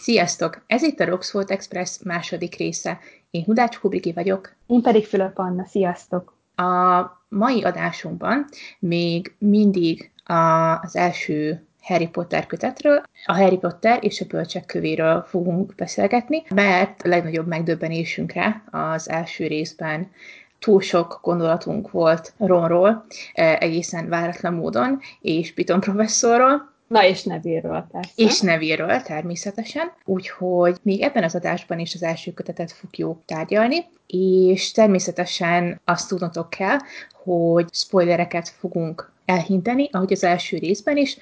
[0.00, 0.62] Sziasztok!
[0.66, 2.98] Ez itt a Roxford Express második része.
[3.30, 4.54] Én Hudács Kubriki vagyok.
[4.66, 5.64] Én pedig Fülöp Anna.
[5.66, 6.36] Sziasztok!
[6.56, 8.46] A mai adásunkban
[8.78, 10.34] még mindig a,
[10.82, 17.02] az első Harry Potter kötetről, a Harry Potter és a bölcsek kövéről fogunk beszélgetni, mert
[17.02, 20.10] a legnagyobb megdöbbenésünkre az első részben
[20.58, 23.04] túl sok gondolatunk volt Ronról,
[23.34, 28.12] e, egészen váratlan módon, és Piton professzorról, Na és Nevéről persze.
[28.16, 29.92] És Nevéről természetesen.
[30.04, 36.50] Úgyhogy még ebben az adásban is az első kötetet fogjuk tárgyalni, és természetesen azt tudnotok
[36.50, 36.78] kell,
[37.24, 41.16] hogy spoilereket fogunk elhinteni, ahogy az első részben is,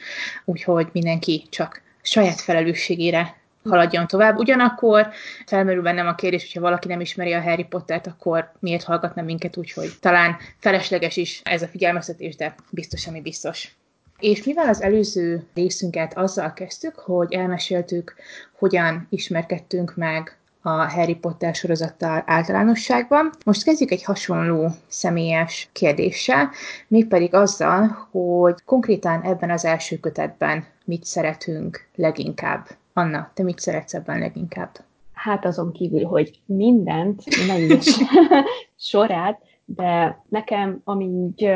[0.45, 4.39] úgyhogy mindenki csak saját felelősségére haladjon tovább.
[4.39, 5.09] Ugyanakkor
[5.47, 9.57] felmerül bennem a kérdés, hogyha valaki nem ismeri a Harry Pottert, akkor miért hallgatna minket,
[9.57, 13.77] úgyhogy talán felesleges is ez a figyelmeztetés, de biztos, ami biztos.
[14.21, 18.15] És mivel az előző részünket azzal kezdtük, hogy elmeséltük,
[18.59, 23.31] hogyan ismerkedtünk meg a Harry Potter sorozattal általánosságban.
[23.45, 26.51] Most kezdjük egy hasonló személyes kérdéssel,
[26.89, 32.69] mégpedig azzal, hogy konkrétan ebben az első kötetben mit szeretünk leginkább.
[32.93, 34.85] Anna, te mit szeretsz ebben leginkább?
[35.13, 37.23] Hát azon kívül, hogy mindent,
[37.69, 37.97] is
[38.91, 39.41] sorát,
[39.71, 41.53] de nekem, ami így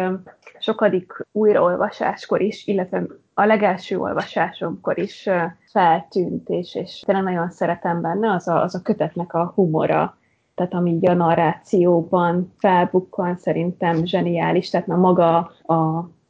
[0.58, 5.28] sokadik újraolvasáskor is, illetve a legelső olvasásomkor is
[5.70, 10.16] feltűnt, és, és tényleg nagyon szeretem benne, az a, az a kötetnek a humora,
[10.54, 15.74] tehát ami a narrációban felbukkan, szerintem zseniális, tehát a maga a,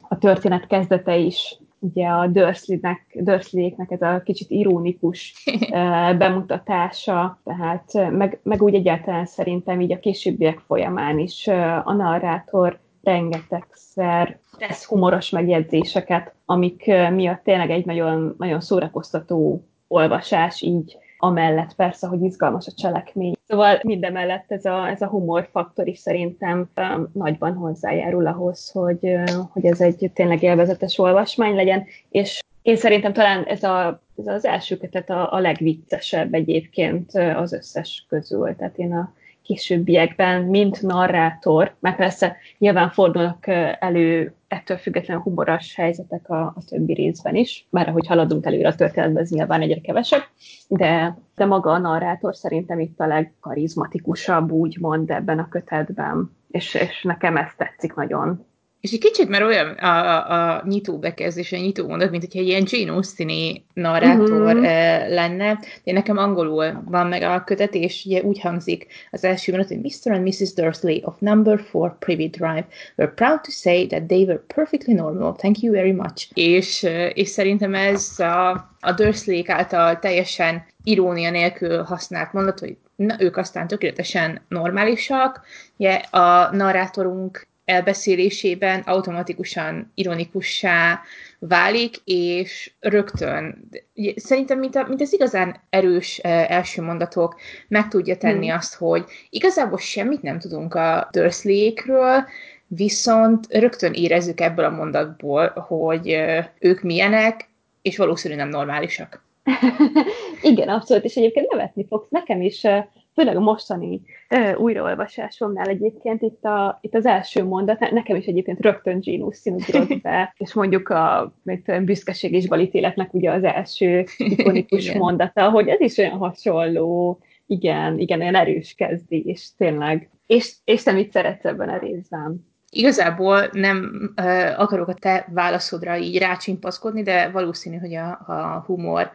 [0.01, 5.43] a történet kezdete is ugye a Dursley-nek, ez a kicsit ironikus
[6.17, 11.47] bemutatása, tehát meg, meg úgy egyáltalán szerintem így a későbbiek folyamán is
[11.83, 20.97] a narrátor rengetegszer tesz humoros megjegyzéseket, amik miatt tényleg egy nagyon, nagyon szórakoztató olvasás így
[21.17, 23.33] amellett persze, hogy izgalmas a cselekmény.
[23.53, 28.97] Szóval mindemellett ez a, ez a humor faktor is szerintem um, nagyban hozzájárul ahhoz, hogy,
[29.01, 34.27] uh, hogy ez egy tényleg élvezetes olvasmány legyen, és én szerintem talán ez, a, ez
[34.27, 38.55] az első kötet a, a legviccesebb egyébként uh, az összes közül.
[38.55, 39.13] Tehát én a
[39.43, 43.47] későbbiekben, mint narrátor, mert persze nyilván fordulnak
[43.79, 48.75] elő ettől függetlenül humoros helyzetek a, a többi részben is, már ahogy haladunk előre a
[48.75, 50.23] történetben, ez nyilván egyre kevesebb,
[50.67, 57.03] de, de maga a narrátor szerintem itt a legkarizmatikusabb, úgymond ebben a kötetben, és, és
[57.03, 58.45] nekem ez tetszik nagyon.
[58.83, 62.39] És egy kicsit már olyan a, a, a nyitó bekezdés, a nyitó mondat, mint hogyha
[62.39, 64.63] ilyen Jane austen narrátor uh-huh.
[65.09, 65.59] lenne.
[65.83, 69.79] De nekem angolul van meg a kötet, és ugye úgy hangzik az első mondat, hogy
[69.79, 70.11] Mr.
[70.11, 70.53] and Mrs.
[70.53, 75.35] Dursley of number 4 Privy Drive were proud to say that they were perfectly normal.
[75.35, 76.27] Thank you very much.
[76.33, 78.49] És, és szerintem ez a,
[78.79, 85.41] a Dursley által teljesen irónia nélkül használt mondat, hogy na, ők aztán tökéletesen normálisak.
[85.77, 91.01] Ugye a narrátorunk elbeszélésében automatikusan ironikussá
[91.39, 93.69] válik, és rögtön,
[94.15, 97.35] szerintem, mint, a, mint az igazán erős első mondatok,
[97.67, 98.57] meg tudja tenni hmm.
[98.57, 102.25] azt, hogy igazából semmit nem tudunk a Dursleyékről,
[102.67, 106.17] viszont rögtön érezzük ebből a mondatból, hogy
[106.59, 107.49] ők milyenek,
[107.81, 109.23] és valószínűleg nem normálisak.
[110.41, 112.07] Igen, abszolút, és egyébként nevetni fogsz.
[112.09, 112.65] Nekem is
[113.13, 118.59] főleg a mostani uh, újraolvasásomnál egyébként itt, a, itt az első mondat, nekem is egyébként
[118.59, 124.05] rögtön Genius ugrott be, és mondjuk a mit, büszkeség és balítéletnek ugye az első
[124.37, 130.09] ikonikus mondata, hogy ez is olyan hasonló, igen, igen, olyan erős kezdés, tényleg.
[130.27, 132.51] És, és te mit szeretsz ebben a részben?
[132.69, 139.11] Igazából nem uh, akarok a te válaszodra így rácsimpaszkodni, de valószínű, hogy a, a humor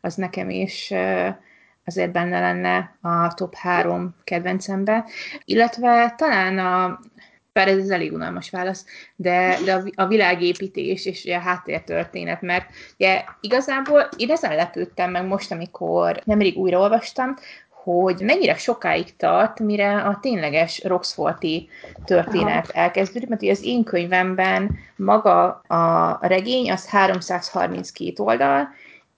[0.00, 1.28] az nekem is uh,
[1.84, 5.04] azért benne lenne a top három kedvencembe,
[5.44, 7.00] illetve talán a
[7.52, 12.66] bár ez elég unalmas válasz, de, de a, a világépítés és a háttértörténet, mert
[12.98, 17.36] ugye igazából én ezen lepődtem meg most, amikor nemrég újraolvastam,
[17.70, 21.68] hogy mennyire sokáig tart, mire a tényleges Roxforti
[22.04, 22.80] történet Aha.
[22.80, 28.68] elkezdődik, mert ugye az én könyvemben maga a regény az 332 oldal,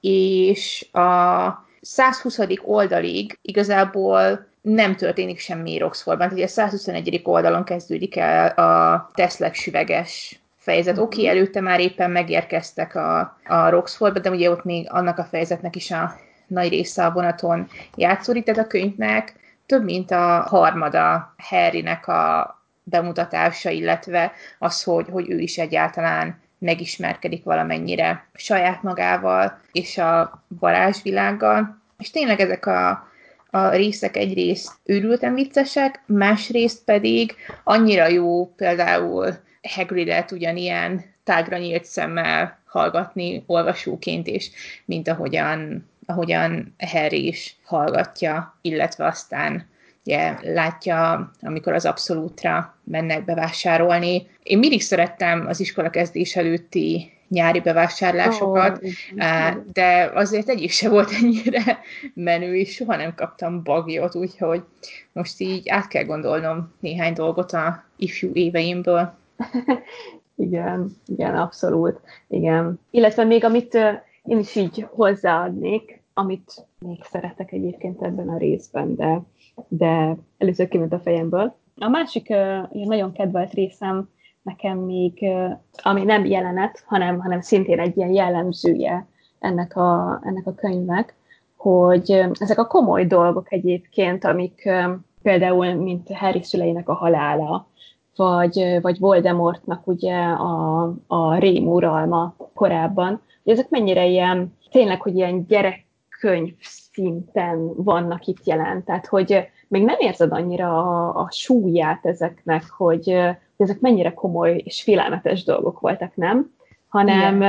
[0.01, 2.39] és a 120.
[2.63, 6.31] oldalig igazából nem történik semmi Roxfordban.
[6.33, 7.21] Ugye a 121.
[7.25, 10.99] oldalon kezdődik el a Teszlek süveges fejezet.
[10.99, 15.25] Oké, okay, előtte már éppen megérkeztek a, a Roxfordba, de ugye ott még annak a
[15.25, 16.15] fejezetnek is a
[16.47, 19.35] nagy része a vonaton játszódik, tehát a könyvnek
[19.67, 27.45] több mint a harmada Harrynek a bemutatása, illetve az, hogy, hogy ő is egyáltalán megismerkedik
[27.45, 31.81] valamennyire saját magával és a varázsvilággal.
[31.99, 33.09] és tényleg ezek a,
[33.51, 37.35] a részek egyrészt őrülten viccesek, másrészt pedig
[37.65, 44.51] annyira jó például Hagridet ugyanilyen tágra nyílt szemmel hallgatni olvasóként is,
[44.85, 49.69] mint ahogyan, ahogyan Harry is hallgatja, illetve aztán
[50.05, 54.27] ugye, látja, amikor az abszolútra mennek bevásárolni.
[54.43, 61.11] Én mindig szerettem az iskola kezdés előtti nyári bevásárlásokat, oh, de azért egyik se volt
[61.23, 61.79] ennyire
[62.15, 64.63] menő, és soha nem kaptam bagyot, úgyhogy
[65.13, 69.15] most így át kell gondolnom néhány dolgot a ifjú éveimből.
[70.37, 72.81] igen, igen, abszolút, igen.
[72.91, 73.75] Illetve még amit
[74.25, 79.23] én is így hozzáadnék, amit még szeretek egyébként ebben a részben, de,
[79.69, 81.55] de először kiment a fejemből.
[81.77, 84.09] A másik uh, nagyon kedvelt részem
[84.45, 85.27] nekem még,
[85.83, 89.07] ami nem jelenet, hanem, hanem szintén egy ilyen jellemzője
[89.39, 91.15] ennek a, ennek a könyvnek,
[91.57, 94.69] hogy ezek a komoly dolgok egyébként, amik
[95.23, 97.67] például, mint Harry szüleinek a halála,
[98.17, 105.15] vagy, vagy Voldemortnak ugye a, a rém uralma korábban, hogy ezek mennyire ilyen, tényleg, hogy
[105.17, 106.55] ilyen gyerekkönyv
[106.95, 113.11] szinten vannak itt jelen, tehát hogy még nem érzed annyira a, a súlyát ezeknek, hogy,
[113.57, 116.53] ezek mennyire komoly és félelmetes dolgok voltak, nem?
[116.89, 117.41] Hanem,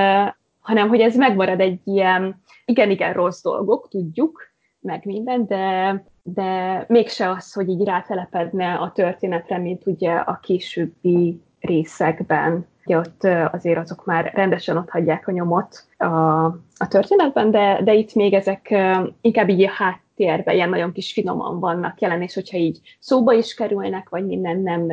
[0.59, 4.41] hanem hogy ez megmarad egy ilyen, igen-igen rossz dolgok, tudjuk,
[4.79, 11.41] meg minden, de, de mégse az, hogy így rátelepedne a történetre, mint ugye a későbbi
[11.59, 12.67] részekben.
[12.85, 16.05] Ugye ott azért azok már rendesen ott hagyják a nyomot a,
[16.77, 18.75] a történetben, de, de itt még ezek
[19.21, 23.53] inkább így a háttérben ilyen nagyon kis finoman vannak jelen, és hogyha így szóba is
[23.53, 24.87] kerülnek, vagy minden nem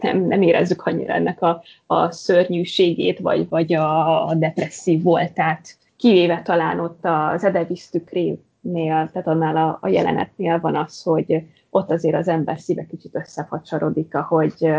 [0.00, 5.76] nem, nem érezzük annyira ennek a, a szörnyűségét, vagy, vagy a, a depresszív voltát.
[5.96, 11.90] Kivéve talán ott az Edevisz tükrénél, tehát annál a, a jelenetnél van az, hogy ott
[11.90, 14.70] azért az ember szíve kicsit összefacsarodik, ahogy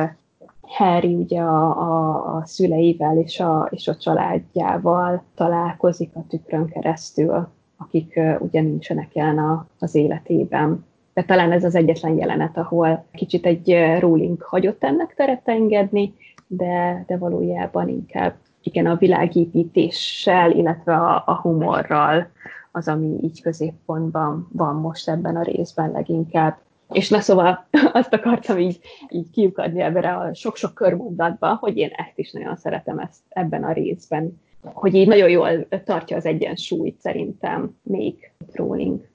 [0.67, 7.47] Harry ugye a, a, a szüleivel és a, és a családjával találkozik a tükrön keresztül,
[7.77, 10.85] akik uh, ugye nincsenek jelen a, az életében
[11.17, 16.13] de talán ez az egyetlen jelenet, ahol kicsit egy ruling hagyott ennek teret engedni,
[16.47, 22.27] de, de valójában inkább igen, a világépítéssel, illetve a, a humorral
[22.71, 26.57] az, ami így középpontban van most ebben a részben leginkább.
[26.91, 28.79] És na szóval azt akartam így,
[29.09, 33.71] így kiukadni ebben a sok-sok körmondatban, hogy én ezt is nagyon szeretem ezt ebben a
[33.71, 39.07] részben, hogy így nagyon jól tartja az egyensúlyt szerintem még Rowling.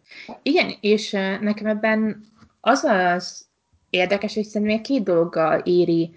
[0.42, 1.10] Igen, és
[1.40, 2.24] nekem ebben
[2.60, 3.46] az az
[3.90, 6.10] érdekes, hogy szerintem két dologgal éri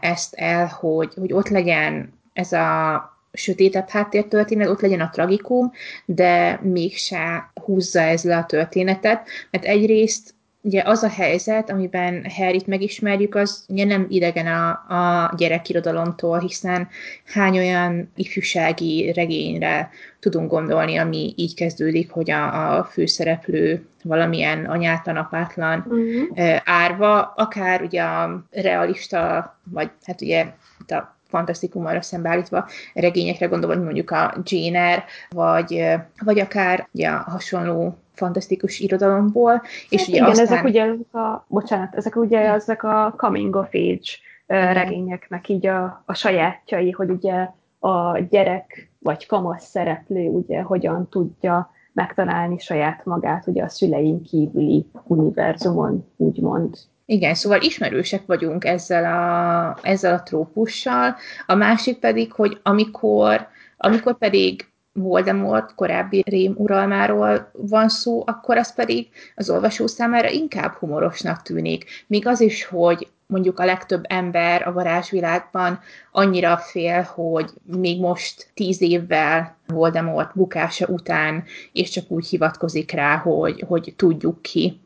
[0.00, 3.02] ezt el, hogy, hogy ott legyen ez a
[3.32, 5.72] sötétebb háttértörténet, ott legyen a tragikum,
[6.04, 12.66] de mégse húzza ez le a történetet, mert egyrészt ugye az a helyzet, amiben Harryt
[12.66, 16.88] megismerjük, az ugye nem idegen a, a gyerekirodalomtól, hiszen
[17.24, 19.90] hány olyan ifjúsági regényre
[20.20, 26.56] tudunk gondolni, ami így kezdődik, hogy a, a főszereplő valamilyen anyátlan, apátlan uh-huh.
[26.64, 30.46] árva, akár ugye a realista, vagy hát ugye
[30.88, 35.84] a fantasztikummal szembeállítva regényekre gondolom, mondjuk a Jane vagy,
[36.24, 39.62] vagy akár ugye a hasonló fantasztikus irodalomból.
[39.88, 40.46] És hát ugye igen, aztán...
[40.46, 44.10] ezek ugye ezek a, bocsánat, ezek ugye ezek a coming of age
[44.46, 47.48] regényeknek így a, a sajátjai, hogy ugye
[47.78, 54.86] a gyerek vagy kamasz szereplő ugye hogyan tudja megtalálni saját magát ugye a szüleink kívüli
[55.06, 56.76] univerzumon, úgymond.
[57.04, 61.14] Igen, szóval ismerősek vagyunk ezzel a, ezzel a trópussal.
[61.46, 68.74] A másik pedig, hogy amikor, amikor pedig Voldemort korábbi rém uralmáról van szó, akkor az
[68.74, 71.84] pedig az olvasó számára inkább humorosnak tűnik.
[72.06, 75.80] Még az is, hogy mondjuk a legtöbb ember a varázsvilágban
[76.12, 83.16] annyira fél, hogy még most tíz évvel Voldemort bukása után, és csak úgy hivatkozik rá,
[83.16, 84.80] hogy, hogy tudjuk ki.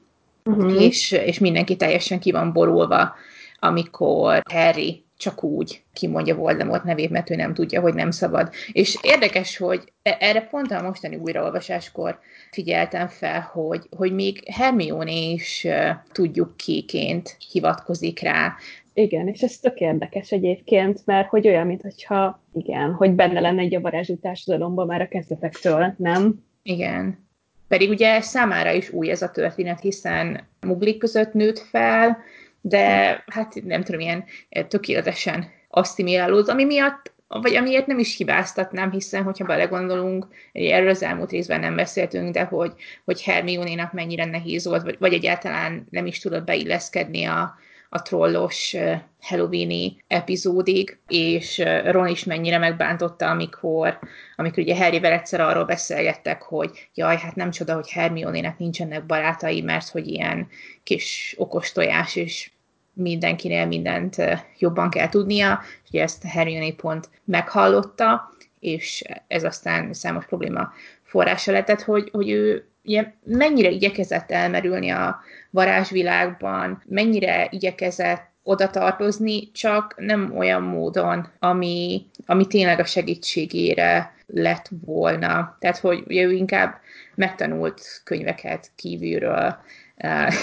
[0.44, 0.82] Uh-huh.
[0.82, 3.14] És, és mindenki teljesen ki van borulva,
[3.58, 8.52] amikor Harry csak úgy kimondja Voldemort nevét, mert ő nem tudja, hogy nem szabad.
[8.72, 12.18] És érdekes, hogy e- erre pont a mostani újraolvasáskor
[12.50, 15.66] figyeltem fel, hogy, hogy még Hermione is
[16.12, 18.54] tudjuk kiként hivatkozik rá.
[18.94, 23.74] Igen, és ez tök érdekes egyébként, mert hogy olyan, mintha igen, hogy benne lenne egy
[23.74, 26.44] a varázsú társadalomban már a kezdetektől, nem?
[26.62, 27.26] Igen.
[27.68, 32.18] Pedig ugye számára is új ez a történet, hiszen muglik között nőtt fel,
[32.66, 34.24] de hát nem tudom, ilyen
[34.68, 41.30] tökéletesen asszimilálódott, ami miatt vagy amiért nem is hibáztatnám, hiszen hogyha belegondolunk, erről az elmúlt
[41.30, 42.72] részben nem beszéltünk, de hogy,
[43.04, 47.54] hogy Hermione-nak mennyire nehéz volt, vagy, vagy egyáltalán nem is tudott beilleszkedni a,
[47.88, 48.76] a trollos
[49.20, 53.98] Halloweeni epizódig, és Ron is mennyire megbántotta, amikor,
[54.36, 59.60] amikor ugye Harryvel egyszer arról beszélgettek, hogy jaj, hát nem csoda, hogy Hermione-nek nincsenek barátai,
[59.60, 60.48] mert hogy ilyen
[60.82, 62.50] kis okos tojás, és
[62.94, 64.16] mindenkinél mindent
[64.58, 70.72] jobban kell tudnia, és ugye ezt Hermione pont meghallotta, és ez aztán számos probléma
[71.02, 75.20] forrása lett, hogy, hogy ő ugye mennyire igyekezett elmerülni a
[75.50, 84.70] varázsvilágban, mennyire igyekezett oda tartozni, csak nem olyan módon, ami, ami tényleg a segítségére lett
[84.84, 85.56] volna.
[85.60, 86.80] Tehát, hogy ő inkább
[87.14, 89.56] megtanult könyveket kívülről,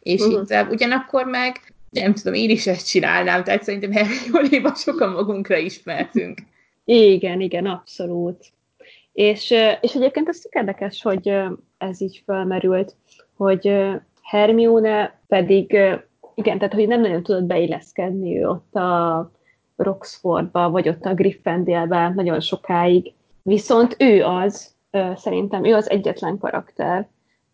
[0.00, 0.40] és uh-huh.
[0.40, 6.38] itt ugyanakkor meg nem tudom, én is ezt csinálnám, tehát szerintem Hermionéban sokan magunkra ismertünk.
[6.84, 8.46] Igen, igen, abszolút.
[9.12, 11.32] És, és egyébként ez tök érdekes, hogy
[11.78, 12.96] ez így felmerült,
[13.36, 13.72] hogy
[14.22, 15.78] Hermione pedig,
[16.34, 19.30] igen, tehát hogy nem nagyon tudott beilleszkedni ő ott a
[19.76, 23.12] Roxfordba, vagy ott a Gryffindorba nagyon sokáig.
[23.42, 24.74] Viszont ő az,
[25.14, 27.08] szerintem ő az egyetlen karakter,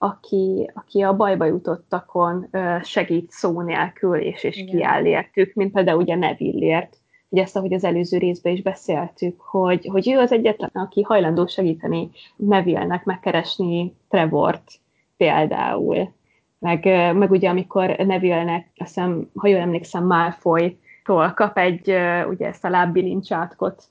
[0.05, 2.49] aki, aki a bajba jutottakon
[2.83, 6.97] segít szó nélkül, és, és kiáll értük, mint például ugye Nevilleért.
[7.29, 11.47] Ugye ezt, ahogy az előző részben is beszéltük, hogy, hogy ő az egyetlen, aki hajlandó
[11.47, 14.73] segíteni Neville-nek megkeresni Trevort
[15.17, 16.13] például.
[16.59, 16.85] Meg,
[17.17, 21.89] meg ugye amikor Neville-nek, azt hiszem, ha jól emlékszem, Malfoy-tól kap egy,
[22.29, 23.85] ugye ezt a lábbilincsátkot,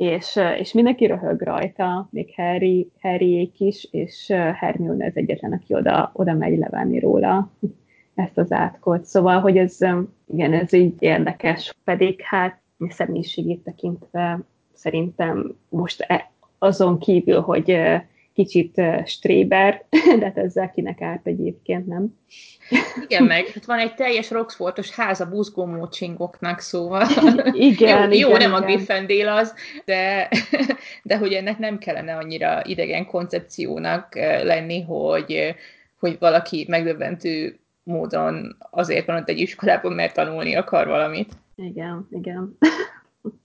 [0.00, 6.10] és, és mindenki röhög rajta, még Harry, Harry is, és Hermione az egyetlen, aki oda,
[6.14, 7.50] oda megy levenni róla
[8.14, 9.04] ezt az átkot.
[9.04, 9.78] Szóval, hogy ez,
[10.26, 14.40] igen, ez így érdekes, pedig hát személyiségét tekintve
[14.72, 17.76] szerintem most e, azon kívül, hogy
[18.44, 19.84] kicsit stréber,
[20.18, 22.18] de hát ezzel kinek árt egyébként, nem?
[23.02, 27.06] Igen, meg hát van egy teljes Roxfortos háza buzgómócsingoknak, szóval
[27.52, 28.52] igen, jó, jó igen, nem igen.
[28.52, 29.54] a Gryffindor az,
[29.84, 30.28] de,
[31.02, 35.54] de hogy ennek nem kellene annyira idegen koncepciónak lenni, hogy,
[35.98, 41.32] hogy valaki megdöbbentő módon azért van ott egy iskolában, mert tanulni akar valamit.
[41.56, 42.58] Igen, igen.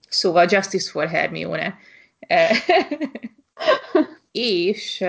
[0.08, 1.78] Szóval Justice for Hermione.
[4.38, 5.04] És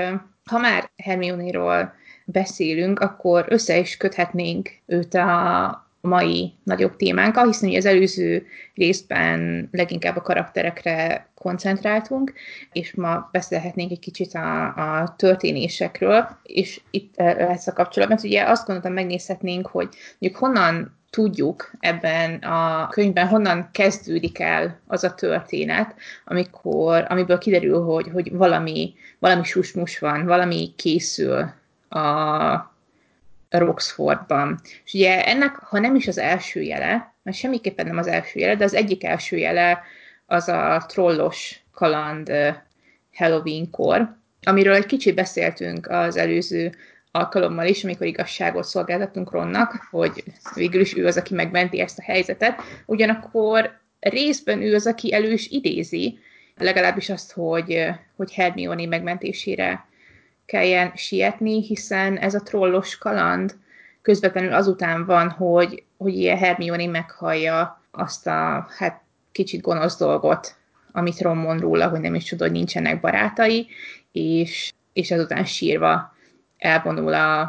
[0.45, 1.93] ha már Hermione-ról
[2.25, 10.15] beszélünk, akkor össze is köthetnénk őt a mai nagyobb témánkkal, hiszen az előző részben leginkább
[10.15, 12.33] a karakterekre koncentráltunk,
[12.71, 18.17] és ma beszélhetnénk egy kicsit a, a történésekről, és itt lesz a kapcsolatban.
[18.23, 25.03] Ugye azt gondoltam, megnézhetnénk, hogy mondjuk honnan tudjuk ebben a könyvben, honnan kezdődik el az
[25.03, 25.95] a történet,
[26.25, 31.53] amikor, amiből kiderül, hogy, hogy valami, valami susmus van, valami készül
[31.89, 32.75] a
[33.49, 34.59] Roxfordban.
[34.85, 38.55] És ugye ennek, ha nem is az első jele, mert semmiképpen nem az első jele,
[38.55, 39.81] de az egyik első jele
[40.25, 42.31] az a trollos kaland
[43.13, 46.71] Halloween-kor, amiről egy kicsit beszéltünk az előző
[47.17, 50.23] alkalommal is, amikor igazságot szolgáltatunk Ronnak, hogy
[50.55, 52.61] végül is ő az, aki megmenti ezt a helyzetet.
[52.85, 56.19] Ugyanakkor részben ő az, aki elő is idézi,
[56.57, 59.85] legalábbis azt, hogy, hogy Hermione megmentésére
[60.45, 63.55] kelljen sietni, hiszen ez a trollos kaland
[64.01, 70.55] közvetlenül azután van, hogy, hogy ilyen Hermione meghallja azt a hát kicsit gonosz dolgot,
[70.91, 73.67] amit Ron mond róla, hogy nem is tudod, nincsenek barátai,
[74.11, 76.15] és, és azután sírva
[76.57, 77.41] elvonul a,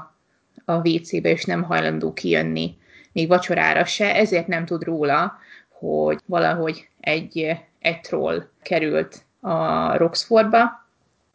[0.65, 2.77] a WC-be, és nem hajlandó kijönni
[3.13, 5.39] még vacsorára se, ezért nem tud róla,
[5.69, 10.87] hogy valahogy egy, egy troll került a Roxfordba,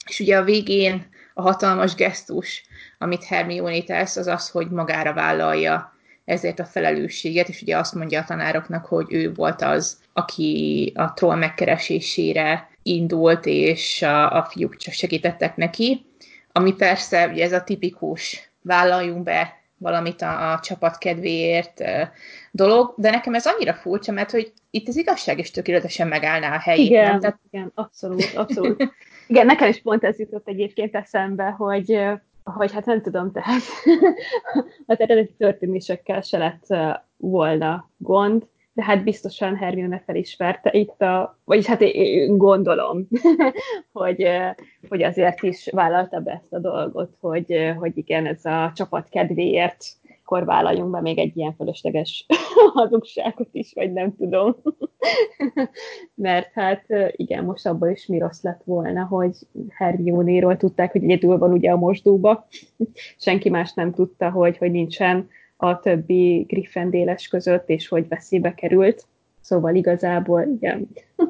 [0.07, 2.63] és ugye a végén a hatalmas gesztus,
[2.97, 5.93] amit Hermione tesz, az az, hogy magára vállalja
[6.25, 11.13] ezért a felelősséget, és ugye azt mondja a tanároknak, hogy ő volt az, aki a
[11.13, 16.05] troll megkeresésére indult, és a, a fiúk csak segítettek neki,
[16.53, 21.83] ami persze ugye ez a tipikus vállaljunk be valamit a, a csapat kedvéért
[22.51, 26.59] dolog, de nekem ez annyira furcsa, mert hogy itt az igazság is tökéletesen megállná a
[26.59, 26.89] helyét.
[26.89, 27.19] Igen, nem?
[27.19, 27.39] Tehát...
[27.51, 28.93] igen, abszolút, abszolút.
[29.27, 31.99] Igen, nekem is pont ez jutott egyébként eszembe, hogy,
[32.43, 33.61] hogy hát nem tudom, tehát
[34.85, 36.65] az eredeti történésekkel se lett
[37.17, 43.07] volna gond, de hát biztosan Hermione felismerte itt a, vagyis hát én gondolom,
[43.91, 44.27] hogy,
[44.89, 49.85] hogy azért is vállalta be ezt a dolgot, hogy, hogy igen, ez a csapat kedvéért
[50.25, 52.25] akkor vállaljunk be még egy ilyen fölösleges
[52.73, 54.55] hazugságot is, vagy nem tudom.
[56.15, 59.35] Mert hát igen, most abban is mi rossz lett volna, hogy
[59.69, 62.47] Hermione-ról tudták, hogy egyedül van ugye a mosdóba.
[63.17, 65.29] Senki más nem tudta, hogy, hogy nincsen
[65.63, 69.05] a többi Griffendéles között, és hogy veszélybe került.
[69.41, 70.87] Szóval igazából igen.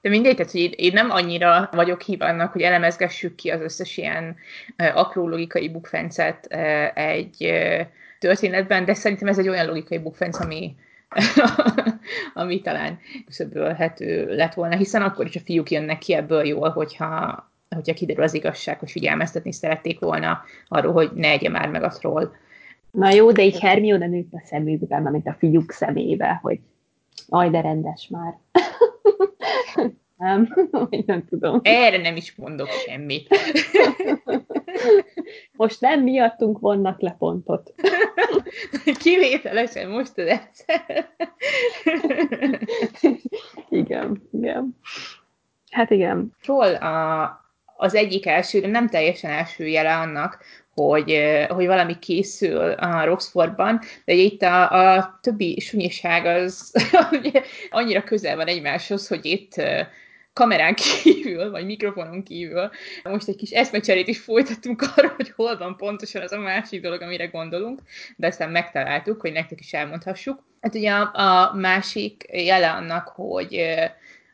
[0.00, 4.36] De mindegy, tehát hogy én nem annyira vagyok hívannak, hogy elemezgessük ki az összes ilyen
[4.78, 6.46] uh, apró logikai bukfencet
[6.94, 7.80] egy uh,
[8.18, 10.74] történetben, de szerintem ez egy olyan logikai bukfenc, ami,
[12.34, 17.44] ami talán küszöbölhető lett volna, hiszen akkor is a fiúk jönnek ki ebből jól, hogyha,
[17.68, 21.88] hogyha kiderül az igazság, hogy figyelmeztetni szerették volna arról, hogy ne egye már meg a
[21.88, 22.32] troll.
[22.94, 26.60] Na jó, de így Hermione nőtt a szemükben, mint a fiúk szemébe, hogy
[27.28, 28.38] aj, de rendes már.
[30.16, 30.54] nem,
[31.06, 31.60] nem tudom.
[31.62, 33.28] Erre nem is mondok semmit.
[35.52, 37.74] Most nem miattunk vonnak le pontot.
[39.02, 41.10] Kivételesen most az egyszer.
[43.70, 44.76] igen, igen.
[45.70, 46.34] Hát igen.
[46.42, 47.30] Troll a,
[47.76, 50.38] az egyik első, de nem teljesen első jele annak,
[50.74, 56.72] hogy, hogy valami készül a Roxfordban, de itt a, a többi sunyiság az
[57.70, 59.62] annyira közel van egymáshoz, hogy itt
[60.34, 62.70] kamerán kívül, vagy mikrofonon kívül
[63.02, 67.02] most egy kis eszmecserét is folytattunk arra, hogy hol van pontosan az a másik dolog,
[67.02, 67.80] amire gondolunk,
[68.16, 70.42] de aztán megtaláltuk, hogy nektek is elmondhassuk.
[70.60, 73.64] Hát ugye a, a másik jele annak, hogy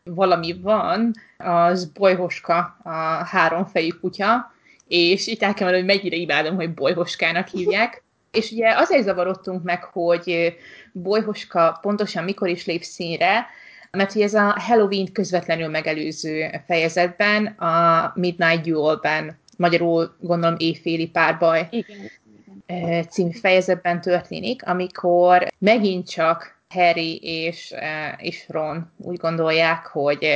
[0.05, 4.53] valami van, az Bolyhoska, a háromfejű kutya,
[4.91, 8.03] és itt el kell mondani, hogy mennyire imádom, hogy Bolyhoskának hívják.
[8.31, 10.57] És ugye azért zavarodtunk meg, hogy
[10.93, 13.47] Bolyhoska pontosan mikor is lép színre,
[13.91, 21.69] mert hogy ez a Halloween közvetlenül megelőző fejezetben, a Midnight Duel-ben, magyarul gondolom éjféli párbaj
[21.71, 23.07] Igen.
[23.09, 27.75] című fejezetben történik, amikor megint csak Harry és,
[28.17, 30.29] és Ron úgy gondolják, hogy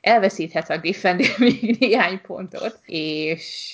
[0.00, 3.72] elveszíthet a Gryffindor még néhány pontot, és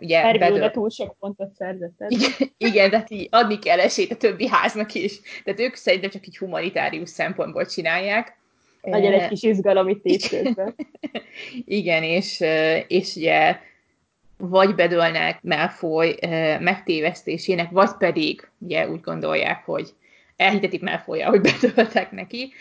[0.00, 0.20] ugye...
[0.20, 0.70] Harry bedől...
[0.70, 1.92] túl sok pontot szerzett.
[2.08, 5.20] Igen, igen, tehát így adni kell esélyt a többi háznak is.
[5.44, 8.36] Tehát ők szerintem csak így humanitárius szempontból csinálják.
[8.82, 10.74] Legyen egy kis izgalom itt közben.
[11.64, 12.44] Igen, és,
[12.88, 13.56] és ugye
[14.36, 16.18] vagy bedőlnek Malfoy
[16.60, 19.94] megtévesztésének, vagy pedig ugye úgy gondolják, hogy
[20.38, 22.52] elhitetik malfoy hogy bedöltek neki,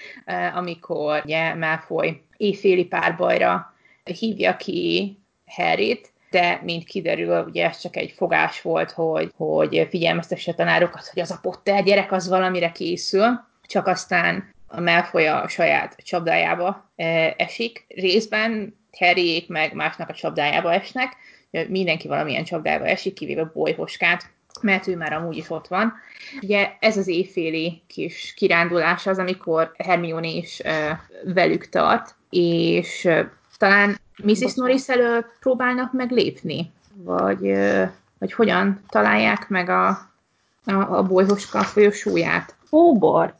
[0.55, 8.11] amikor ugye Malfoy éjféli párbajra hívja ki Harryt, de mint kiderül, ugye ez csak egy
[8.11, 13.45] fogás volt, hogy, hogy figyelmeztesse a tanárokat, hogy az a Potter gyerek az valamire készül,
[13.67, 16.91] csak aztán a Malfoy a saját csapdájába
[17.37, 17.85] esik.
[17.87, 21.15] Részben Harryék meg másnak a csapdájába esnek,
[21.67, 24.29] mindenki valamilyen csapdájába esik, kivéve Bolyhoskát,
[24.61, 25.93] mert ő már amúgy is ott van.
[26.41, 33.19] Ugye ez az éjféli kis kirándulás az, amikor Hermione is uh, velük tart, és uh,
[33.57, 34.53] talán Mrs.
[34.53, 37.89] Norris elől próbálnak meglépni, vagy, uh,
[38.19, 39.87] vagy hogyan találják meg a,
[40.65, 42.55] a, a bolyhoska folyosóját.
[42.69, 43.35] Hóbort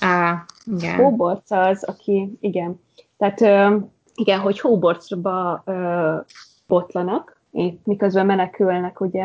[0.00, 0.94] Á, igen.
[0.94, 2.80] Hóborc az, aki, igen.
[3.18, 3.40] Tehát
[4.14, 5.64] igen, hogy hóborcba
[6.66, 9.24] botlanak, itt miközben menekülnek, ugye,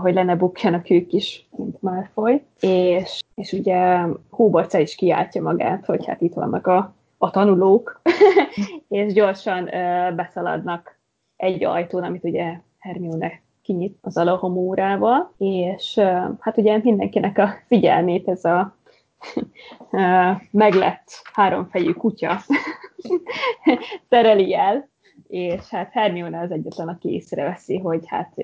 [0.00, 6.06] hogy lenne bukjanak ők is, mint Malfoy, és, és ugye Hóborca is kiáltja magát, hogy
[6.06, 8.00] hát itt vannak a, a tanulók,
[8.88, 9.64] és gyorsan
[10.16, 10.98] beszaladnak
[11.36, 15.98] egy ajtón, amit ugye Hermione kinyit az alahomórával, és
[16.40, 18.76] hát ugye mindenkinek a figyelmét ez a
[20.50, 22.40] meglett háromfejű kutya
[24.08, 24.88] tereli el,
[25.34, 28.34] és hát Hermione az egyetlen, aki észreveszi, hogy hát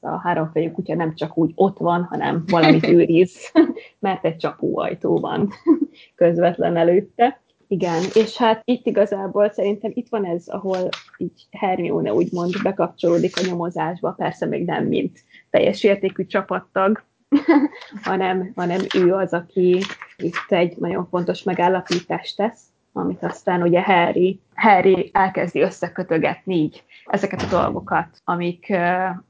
[0.00, 3.52] a háromfejű kutya nem csak úgy ott van, hanem valamit őriz,
[3.98, 5.48] mert egy csapóajtó van
[6.14, 7.40] közvetlen előtte.
[7.66, 13.46] Igen, és hát itt igazából szerintem itt van ez, ahol így Hermione úgymond bekapcsolódik a
[13.46, 15.18] nyomozásba, persze még nem mint
[15.50, 17.04] teljes értékű csapattag,
[18.02, 19.80] hanem, hanem ő az, aki
[20.16, 22.60] itt egy nagyon fontos megállapítást tesz,
[22.98, 28.72] amit aztán ugye Harry, Harry elkezdi összekötögetni így ezeket a dolgokat, amik,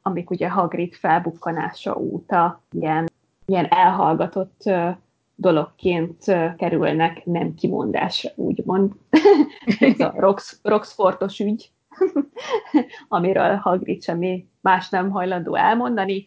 [0.03, 3.09] amik ugye Hagrid felbukkanása óta ilyen,
[3.47, 4.63] ilyen elhallgatott
[5.35, 6.25] dologként
[6.57, 8.93] kerülnek nem kimondásra, úgymond.
[9.81, 11.71] Ez a Rox, Roxfortos ügy,
[13.09, 16.25] amiről Hagrid semmi más nem hajlandó elmondani,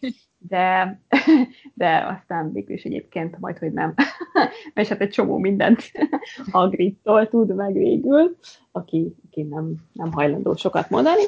[0.48, 1.00] de,
[1.74, 3.94] de aztán végül is egyébként majd, hogy nem.
[4.74, 5.92] És hát egy csomó mindent
[6.50, 8.36] Agrittól tud meg végül,
[8.72, 11.22] aki, aki nem, nem hajlandó sokat mondani.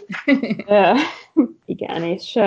[1.64, 2.38] Igen, és,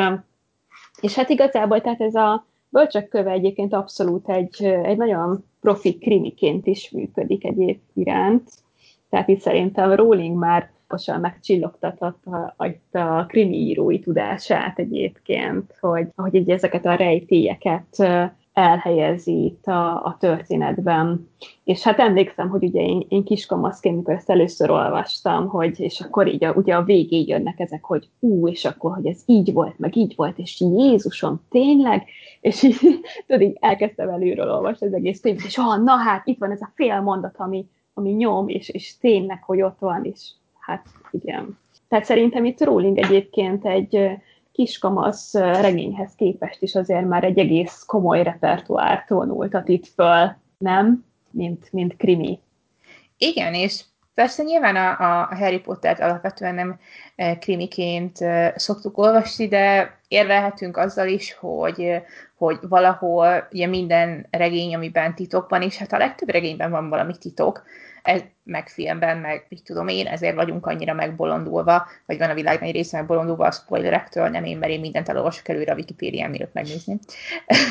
[1.02, 6.92] és hát igazából tehát ez a, bölcsökköve egyébként abszolút egy, egy nagyon profi krimiként is
[6.92, 8.50] működik egyéb iránt.
[9.10, 12.24] Tehát itt szerintem Rowling már pontosan megcsillogtatott
[12.92, 18.04] a, krimi írói tudását egyébként, hogy, hogy így ezeket a rejtélyeket
[18.54, 21.30] elhelyezi a, a történetben.
[21.64, 26.28] És hát emlékszem, hogy ugye én, én kiskamaszként, amikor ezt először olvastam, hogy, és akkor
[26.28, 29.80] így a, ugye a végén jönnek ezek, hogy ú, és akkor, hogy ez így volt,
[29.80, 32.06] meg így volt, és Jézusom, tényleg?
[32.42, 32.78] És így,
[33.28, 36.62] tudod, így elkezdtem előről olvasni az egész könyvet, és ah, na hát, itt van ez
[36.62, 40.32] a fél mondat, ami, ami nyom, és, és tényleg, hogy ott van, és
[40.68, 41.58] hát igen.
[41.88, 44.10] Tehát szerintem itt Rowling egyébként egy
[44.52, 51.06] kiskamasz regényhez képest is azért már egy egész komoly repertoárt vonultat itt föl, nem?
[51.32, 52.40] Mint, mint krimi.
[53.18, 53.84] Igen, és
[54.18, 56.80] persze nyilván a, a Harry Pottert alapvetően nem
[57.40, 58.18] krimiként
[58.56, 62.02] szoktuk olvasni, de érvelhetünk azzal is, hogy,
[62.38, 67.18] hogy valahol ugye minden regény, amiben titok van, és hát a legtöbb regényben van valami
[67.18, 67.64] titok,
[68.04, 72.60] ez, meg filmben, meg mit tudom én, ezért vagyunk annyira megbolondulva, vagy van a világ
[72.60, 76.54] nagy része megbolondulva a spoilerektől, nem én, mert én mindent elolvasok előre a Wikipédián, mielőtt
[76.54, 77.00] megnézni.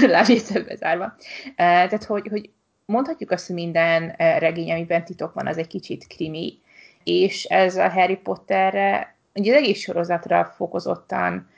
[0.07, 1.15] Lásd bezárva.
[1.57, 2.51] Tehát, hogy, hogy
[2.87, 6.59] mondhatjuk azt, hogy minden regény, amiben titok van, az egy kicsit krimi,
[7.05, 11.49] és ez a Harry Potterre, ugye az egész sorozatra fokozottan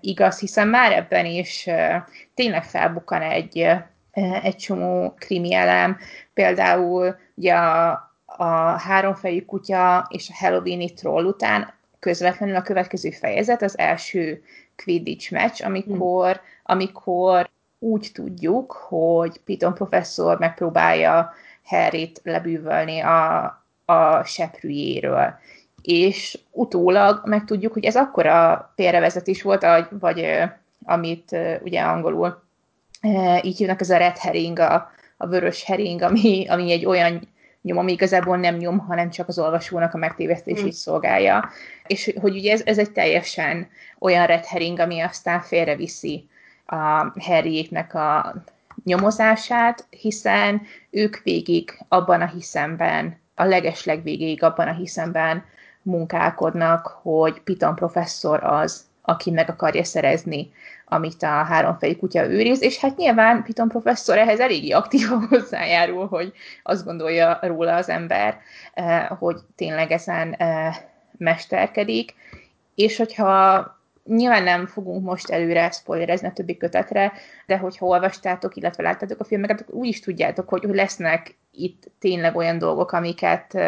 [0.00, 1.68] igaz, hiszen már ebben is
[2.34, 3.66] tényleg felbukkan egy,
[4.42, 5.96] egy csomó krimi elem,
[6.34, 7.90] például ugye a,
[8.26, 8.44] a
[8.78, 14.42] háromfejű kutya és a Halloweeni troll után közvetlenül a következő fejezet az első
[14.84, 16.46] Quidditch meccs, amikor, mm.
[16.62, 21.32] amikor úgy tudjuk, hogy Piton professzor megpróbálja
[21.64, 23.44] Harryt lebűvölni a,
[23.84, 25.34] a seprűjéről.
[25.82, 30.26] És utólag megtudjuk, hogy ez akkora félrevezetés volt, vagy
[30.84, 32.42] amit ugye angolul
[33.42, 37.28] így hívnak, ez a red herring, a, a vörös hering, ami, ami egy olyan
[37.62, 40.68] nyom, ami igazából nem nyom, hanem csak az olvasónak a megtévesztését mm.
[40.68, 41.48] szolgálja.
[41.86, 46.28] És hogy ugye ez, ez egy teljesen olyan red herring, ami aztán félreviszi
[46.70, 48.34] a Harryéknek a
[48.84, 55.44] nyomozását, hiszen ők végig abban a hiszemben, a legesleg végéig abban a hiszemben
[55.82, 60.50] munkálkodnak, hogy Piton professzor az, aki meg akarja szerezni
[60.88, 66.32] amit a háromfejű kutya őriz, és hát nyilván Piton professzor ehhez eléggé aktívan hozzájárul, hogy
[66.62, 68.40] azt gondolja róla az ember,
[68.74, 70.76] eh, hogy tényleg ezen eh,
[71.18, 72.14] mesterkedik,
[72.74, 73.77] és hogyha
[74.08, 77.12] nyilván nem fogunk most előre spoilerezni a többi kötetre,
[77.46, 82.36] de hogyha olvastátok, illetve láttátok a filmeket, akkor úgy is tudjátok, hogy lesznek itt tényleg
[82.36, 83.58] olyan dolgok, amiket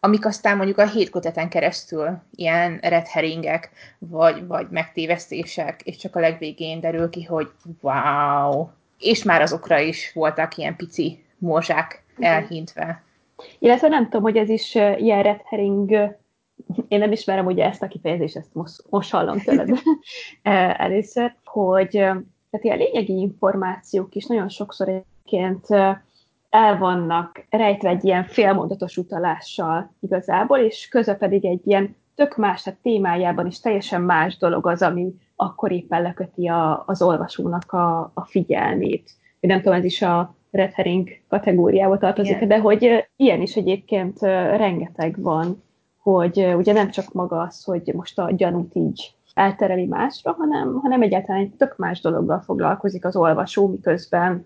[0.00, 6.16] amik aztán mondjuk a hét köteten keresztül ilyen red herringek, vagy, vagy megtévesztések, és csak
[6.16, 8.68] a legvégén derül ki, hogy wow!
[8.98, 13.02] És már azokra is voltak ilyen pici morzsák elhintve.
[13.58, 16.16] Illetve nem tudom, hogy ez is ilyen red herring,
[16.88, 19.68] én nem ismerem ugye ezt a kifejezést, ezt most, most hallom tőled
[20.86, 25.66] először, hogy tehát ilyen lényegi információk is nagyon sokszor egyébként
[26.50, 32.62] el vannak rejtve egy ilyen félmondatos utalással igazából, és köze pedig egy ilyen tök más,
[32.62, 38.10] tehát témájában is teljesen más dolog az, ami akkor éppen leköti a, az olvasónak a,
[38.14, 39.10] a figyelmét.
[39.40, 42.48] Nem tudom, ez is a red herring kategóriába tartozik, Igen.
[42.48, 44.20] de hogy ilyen is egyébként
[44.56, 45.62] rengeteg van,
[46.12, 51.02] hogy ugye nem csak maga az, hogy most a gyanút így eltereli másra, hanem, hanem
[51.02, 54.44] egyáltalán egy tök más dologgal foglalkozik az olvasó, miközben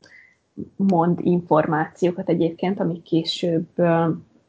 [0.76, 3.68] mond információkat egyébként, amik később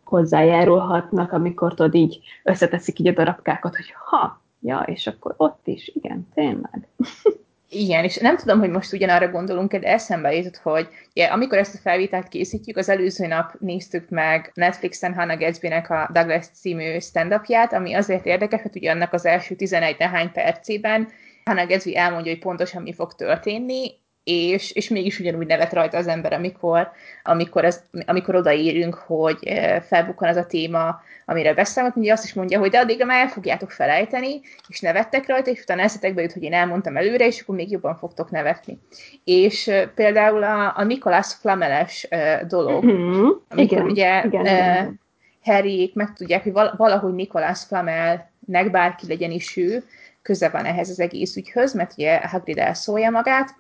[0.04, 5.92] hozzájárulhatnak, amikor tudod így összeteszik így a darabkákat, hogy ha, ja, és akkor ott is,
[5.94, 6.88] igen, tényleg.
[7.74, 11.76] Igen, és nem tudom, hogy most ugyanarra gondolunk de eszembe jutott, hogy ja, amikor ezt
[11.76, 17.42] a felvételt készítjük, az előző nap néztük meg Netflixen Hannah Gatsby-nek a Douglas című stand
[17.72, 21.08] ami azért érdekes, hogy ugye annak az első 11 nehány percében
[21.46, 26.08] Hannah Gatsby elmondja, hogy pontosan mi fog történni, és, és mégis ugyanúgy nevet rajta az
[26.08, 26.92] ember, amikor,
[27.24, 32.34] amikor, ez, amikor odaérünk, hogy eh, felbukkan az a téma, amire beszámolt, ugye azt is
[32.34, 36.34] mondja, hogy de addigra már el fogjátok felejteni, és nevettek rajta, és utána eszetekbe jut,
[36.34, 38.80] hogy én elmondtam előre, és akkor még jobban fogtok nevetni.
[39.24, 42.08] És például a, a Nicholas Flameles
[42.48, 43.28] dolog, mm-hmm.
[43.50, 45.00] amikor igen, ugye igen, uh, igen.
[45.44, 49.84] Harryék megtudják, hogy valahogy Nicholas Flamelnek bárki legyen is ő,
[50.22, 53.56] köze van ehhez az egész ügyhöz, mert ugye Hagrid elszólja magát,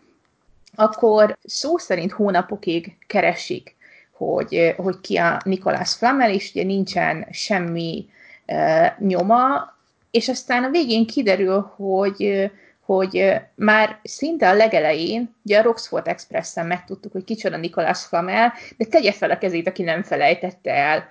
[0.75, 3.75] akkor szó szerint hónapokig keresik,
[4.11, 8.09] hogy, hogy ki a Nikolás Flamel, és ugye nincsen semmi
[8.47, 9.73] uh, nyoma,
[10.11, 12.51] és aztán a végén kiderül, hogy,
[12.85, 18.85] hogy már szinte a legelején, ugye a Roxford Express-en megtudtuk, hogy kicsoda Nikolás Flamel, de
[18.85, 21.09] tegye fel a kezét, aki nem felejtette el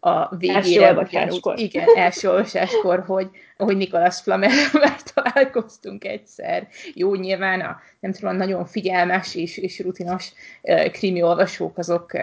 [0.00, 0.56] a végére.
[0.56, 6.68] Első Igen, első olvasáskor, hogy, hogy Nikolas Flamerrel találkoztunk egyszer.
[6.94, 10.32] Jó, nyilván a, nem tudom, nagyon figyelmes és, és rutinos
[10.62, 12.22] uh, krimi olvasók azok uh,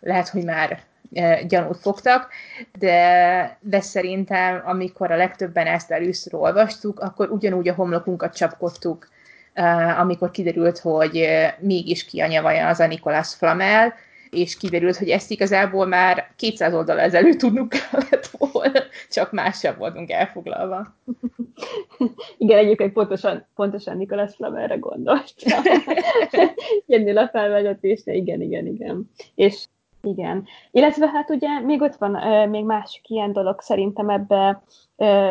[0.00, 2.28] lehet, hogy már uh, gyanút fogtak,
[2.78, 9.08] de, de szerintem, amikor a legtöbben ezt először olvastuk, akkor ugyanúgy a homlokunkat csapkodtuk,
[9.54, 13.94] uh, amikor kiderült, hogy uh, mégis ki a az a Nikolas Flamel,
[14.32, 20.10] és kiderült, hogy ezt igazából már 200 oldal ezelőtt tudnunk kellett volna, csak másabb voltunk
[20.10, 20.94] elfoglalva.
[22.38, 25.34] Igen, egyébként pontosan, pontosan Nikolas Flamerre gondolt.
[26.86, 29.10] Ennél a felvezetésre, igen, igen, igen.
[29.34, 29.66] És
[30.02, 30.46] igen.
[30.70, 34.62] Illetve hát ugye még ott van még másik ilyen dolog szerintem ebbe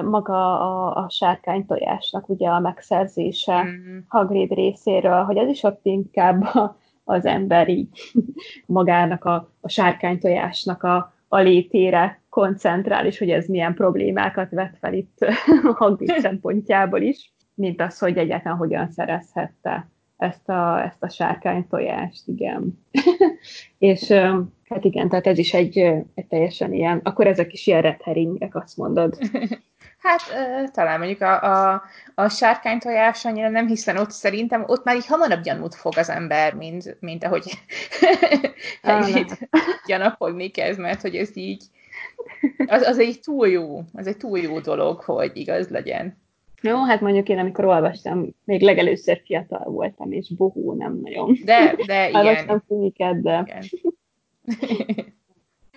[0.04, 3.98] maga a, a sárkány tojásnak ugye a megszerzése mm.
[4.08, 7.88] Hagrid részéről, hogy az is ott inkább a, az ember így
[8.66, 15.18] magának a, a sárkánytojásnak a, a létére koncentrál, hogy ez milyen problémákat vet fel itt
[15.64, 22.28] a Hagrid szempontjából is, mint az, hogy egyáltalán hogyan szerezhette ezt a, ezt a sárkánytojást,
[22.28, 22.80] igen.
[23.78, 24.12] és
[24.70, 25.78] hát igen, tehát ez is egy,
[26.14, 27.98] egy teljesen ilyen, akkor ezek is ilyen red
[28.52, 29.18] azt mondod.
[30.02, 30.22] Hát
[30.72, 31.84] talán mondjuk a, a,
[32.16, 36.10] a sárkány tojás annyira nem, hiszen ott szerintem ott már így hamarabb gyanút fog az
[36.10, 37.44] ember, mint, mint ahogy
[39.88, 41.64] gyanakodni kezd, mert hogy ez így
[42.66, 46.20] az, az egy túl jó, az egy túl jó dolog, hogy igaz legyen.
[46.62, 51.38] Jó, hát mondjuk én, amikor olvastam, még legelőször fiatal voltam, és bohó nem nagyon.
[51.46, 52.26] De, de igen.
[52.26, 53.46] Olvastam filmiket, de...
[53.48, 53.64] Igen.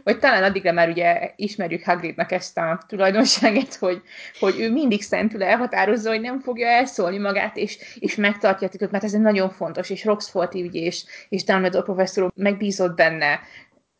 [0.05, 4.03] vagy talán addigra már ugye ismerjük Hagridnak ezt a tulajdonságát, hogy,
[4.39, 9.05] hogy ő mindig szentül elhatározza, hogy nem fogja elszólni magát, és, és megtartja a mert
[9.05, 13.41] ez egy nagyon fontos, és Roxford így, és, és Dumbledore professzor megbízott benne,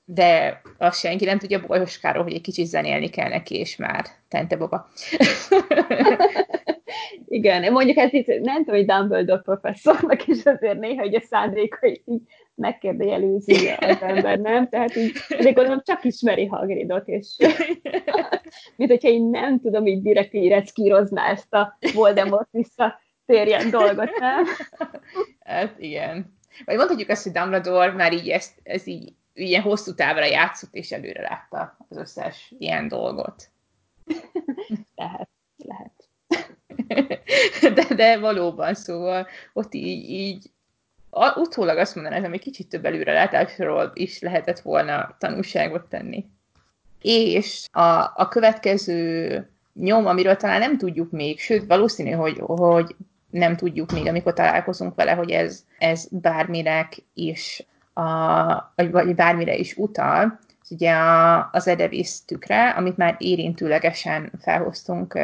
[0.05, 4.57] de azt senki nem tudja bolyoskáról, hogy egy kicsit zenélni kell neki, és már tente
[4.57, 4.89] baba.
[7.29, 12.03] Igen, mondjuk ezt itt nem tudom, hogy Dumbledore professzornak is azért néha hogy a szándékai
[12.07, 12.23] így
[12.55, 14.69] megkérdőjelőzi az ember, nem?
[14.69, 17.37] Tehát így, azért gondolom csak ismeri Hagridot, és
[18.77, 24.45] mint hogyha én nem tudom így direkt így reckírozná ezt a Voldemort visszatérjen dolgot, nem?
[25.41, 26.37] Hát igen.
[26.65, 30.93] Vagy mondhatjuk azt, hogy Dumbledore már így ezt, ez így ilyen hosszú távra játszott, és
[30.93, 33.51] előre látta az összes ilyen dolgot.
[34.95, 35.93] lehet, lehet.
[37.75, 40.51] De, de valóban, szóval ott így, így
[41.15, 46.25] a, utólag azt mondanám, hogy kicsit több előrelátásról is lehetett volna tanulságot tenni.
[47.01, 52.95] És a, a következő nyom, amiről talán nem tudjuk még, sőt, valószínű, hogy, hogy
[53.31, 58.05] nem tudjuk még, amikor találkozunk vele, hogy ez, ez bármire is, a,
[58.75, 60.39] vagy bármire is utal.
[60.63, 65.19] Ez ugye a, az Edevis tükre, amit már érintőlegesen felhoztunk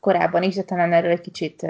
[0.00, 1.66] korábban is, de talán erről egy kicsit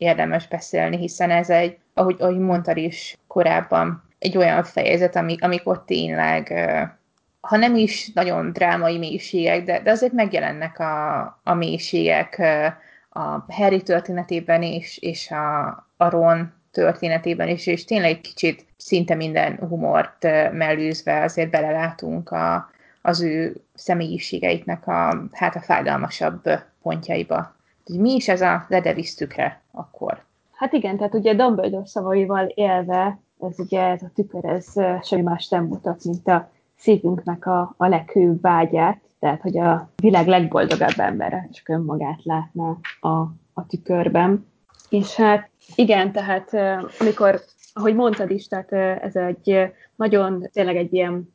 [0.00, 5.84] érdemes beszélni, hiszen ez egy, ahogy, ahogy mondtad is korábban, egy olyan fejezet, ami, amikor
[5.84, 6.52] tényleg,
[7.40, 12.42] ha nem is nagyon drámai mélységek, de, de azért megjelennek a, a mélységek
[13.10, 19.14] a Harry történetében is, és a, a Ron történetében is, és tényleg egy kicsit szinte
[19.14, 22.70] minden humort mellőzve azért belelátunk a,
[23.02, 26.42] az ő személyiségeiknek a, hát a fájdalmasabb
[26.82, 27.54] pontjaiba.
[27.86, 30.22] Mi is ez a ledevisz tükre akkor?
[30.52, 34.66] Hát igen, tehát ugye Dumbledore szavaival élve, ez ugye ez a tükör, ez
[35.02, 40.26] semmi más nem mutat, mint a szívünknek a, a leghőbb vágyát, tehát hogy a világ
[40.26, 43.08] legboldogabb embere csak önmagát látná a,
[43.54, 44.46] a tükörben.
[44.88, 46.52] És hát igen, tehát
[46.98, 47.40] amikor,
[47.72, 51.34] ahogy mondtad is, tehát ez egy nagyon, tényleg egy ilyen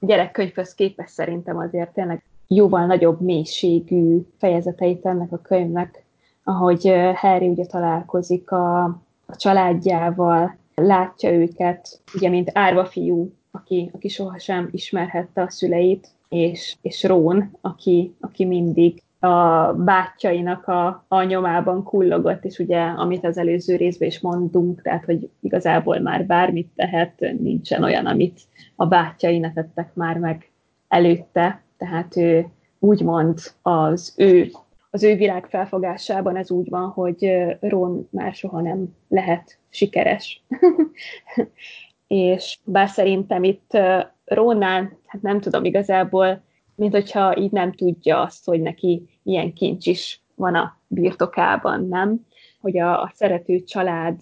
[0.00, 6.04] gyerekkönyvhöz képest szerintem azért tényleg jóval nagyobb mélységű fejezeteit ennek a könyvnek,
[6.44, 8.82] ahogy Harry ugye találkozik a,
[9.26, 16.76] a családjával, látja őket, ugye, mint árva fiú, aki, aki sohasem ismerhette a szüleit, és,
[16.82, 23.38] és Rón, aki, aki mindig a bátyjainak a, a nyomában kullogott, és ugye, amit az
[23.38, 28.40] előző részben is mondunk, tehát, hogy igazából már bármit tehet, nincsen olyan, amit
[28.76, 30.50] a bátyjai ne tettek már meg
[30.88, 32.46] előtte, tehát ő
[32.78, 34.50] úgymond az ő
[34.90, 40.42] az ő világ felfogásában ez úgy van, hogy Ron már soha nem lehet sikeres.
[42.06, 43.78] és bár szerintem itt
[44.24, 46.42] Ronnál, hát nem tudom igazából,
[46.74, 52.26] mint hogyha így nem tudja azt, hogy neki ilyen kincs is van a birtokában, nem?
[52.60, 54.20] hogy a, a szerető család,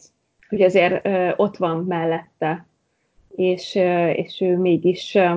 [0.48, 2.66] hogy azért ö, ott van mellette,
[3.36, 5.36] és, ö, és ő mégis, ö,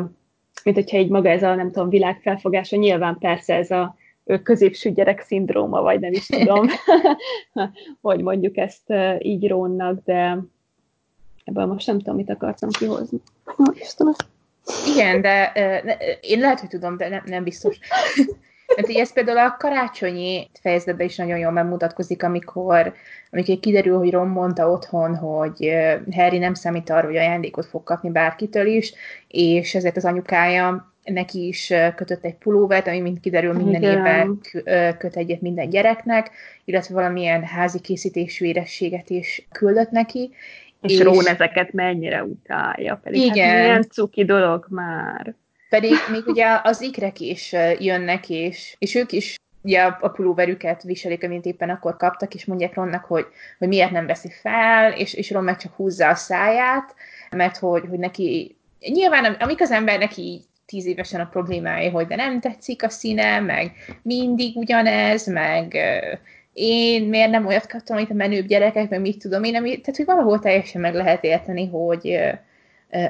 [0.63, 3.95] mint hogyha így maga ez a, nem tudom, világfelfogása, nyilván persze ez a
[4.43, 6.67] középső gyerek szindróma, vagy nem is tudom,
[8.01, 10.37] hogy mondjuk ezt így rónnak, de
[11.43, 13.21] ebből most nem tudom, mit akartam kihozni.
[13.73, 14.13] Istenem.
[14.93, 17.77] Igen, de uh, én lehet, hogy tudom, de nem, nem biztos.
[18.75, 22.93] Mert ugye ez például a karácsonyi fejezetben is nagyon jól megmutatkozik, amikor,
[23.31, 25.71] amikor kiderül, hogy Ron mondta otthon, hogy
[26.11, 28.93] Harry nem számít arra, hogy ajándékot fog kapni bárkitől is,
[29.27, 33.97] és ezért az anyukája neki is kötött egy pulóvert, ami mint kiderül minden Igen.
[33.97, 34.39] évben
[34.97, 36.31] köt egyet minden gyereknek,
[36.65, 40.31] illetve valamilyen házi készítésű érességet is küldött neki,
[40.81, 43.49] és, és Rón ezeket mennyire utálja, pedig hát igen.
[43.49, 45.35] hát milyen cuki dolog már.
[45.71, 51.23] Pedig még ugye az ikrek is jönnek, és, és ők is ugye a pulóverüket viselik,
[51.23, 53.25] amit éppen akkor kaptak, és mondják Ronnak, hogy,
[53.57, 56.95] hogy miért nem veszi fel, és, és Ron meg csak húzza a száját,
[57.29, 62.15] mert hogy, hogy neki nyilván amik az embernek így tíz évesen a problémája, hogy de
[62.15, 65.77] nem tetszik a színe, meg mindig ugyanez, meg
[66.53, 69.95] én miért nem olyat kaptam, amit a menőbb gyerekek, meg mit tudom én, ami, tehát
[69.95, 72.19] hogy valahol teljesen meg lehet érteni, hogy,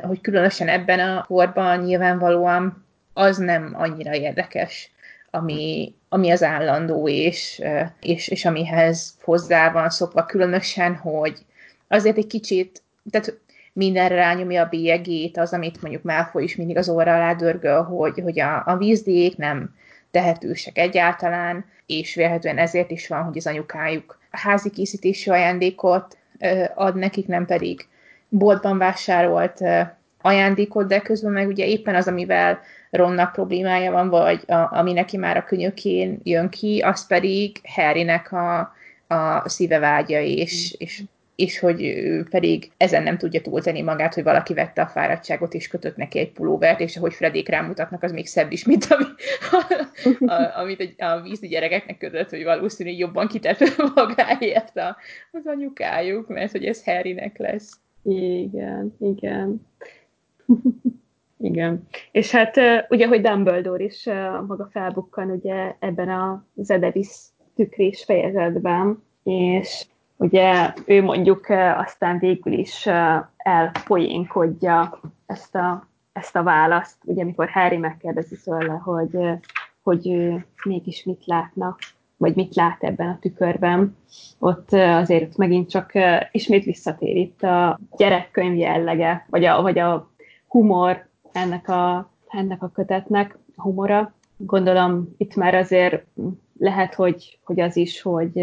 [0.02, 4.92] hogy különösen ebben a korban nyilvánvalóan az nem annyira érdekes,
[5.30, 7.62] ami, ami az állandó, és,
[8.02, 11.38] és, és amihez hozzá van szokva, különösen, hogy
[11.88, 13.40] azért egy kicsit, tehát
[13.74, 18.20] mindenre rányomja a bélyegét, az, amit mondjuk Malfoy is mindig az óra alá dörgöl, hogy,
[18.24, 19.76] hogy a, a vízdíjék nem
[20.12, 26.18] tehetősek egyáltalán, és vélhetően ezért is van, hogy az anyukájuk a házi készítésű ajándékot
[26.76, 27.88] ad nekik, nem pedig
[28.34, 29.60] boltban vásárolt
[30.22, 35.18] ajándékot, de közben meg ugye éppen az, amivel Ronnak problémája van, vagy a, ami neki
[35.18, 38.60] már a könyökén jön ki, az pedig Harrynek a,
[39.08, 41.04] a szíve vágya, és, és
[41.36, 45.68] és hogy ő pedig ezen nem tudja túltenni magát, hogy valaki vette a fáradtságot, és
[45.68, 49.04] kötött neki egy pulóvert, és ahogy Fredék rámutatnak, az még szebb is, mint ami,
[49.52, 49.84] a,
[50.26, 53.60] a, amit a, a vízi gyerekeknek kötött, hogy valószínűleg jobban kitett
[53.96, 54.98] magáért a,
[55.32, 57.72] az anyukájuk, mert hogy ez Harrynek lesz.
[58.04, 59.68] Igen, igen.
[61.38, 61.88] Igen.
[62.12, 62.58] És hát
[62.90, 64.06] ugye, hogy Dumbledore is
[64.48, 67.10] maga felbukkan ugye ebben a Zedevis
[67.56, 69.86] tükrés fejezetben, és
[70.18, 72.88] ugye ő mondjuk aztán végül is
[73.38, 79.18] elpoénkodja ezt a, ezt a választ, ugye amikor Harry megkérdezi tőle, hogy,
[79.82, 81.76] hogy ő mégis mit látna,
[82.22, 83.98] vagy mit lát ebben a tükörben,
[84.40, 85.92] ott azért megint csak
[86.32, 90.12] ismét visszatér itt a gyerekkönyv jellege, vagy a, vagy a
[90.48, 94.14] humor ennek a, ennek a kötetnek, a humora.
[94.38, 96.06] Gondolom itt már azért
[96.60, 98.34] lehet, hogy, hogy az is, hogy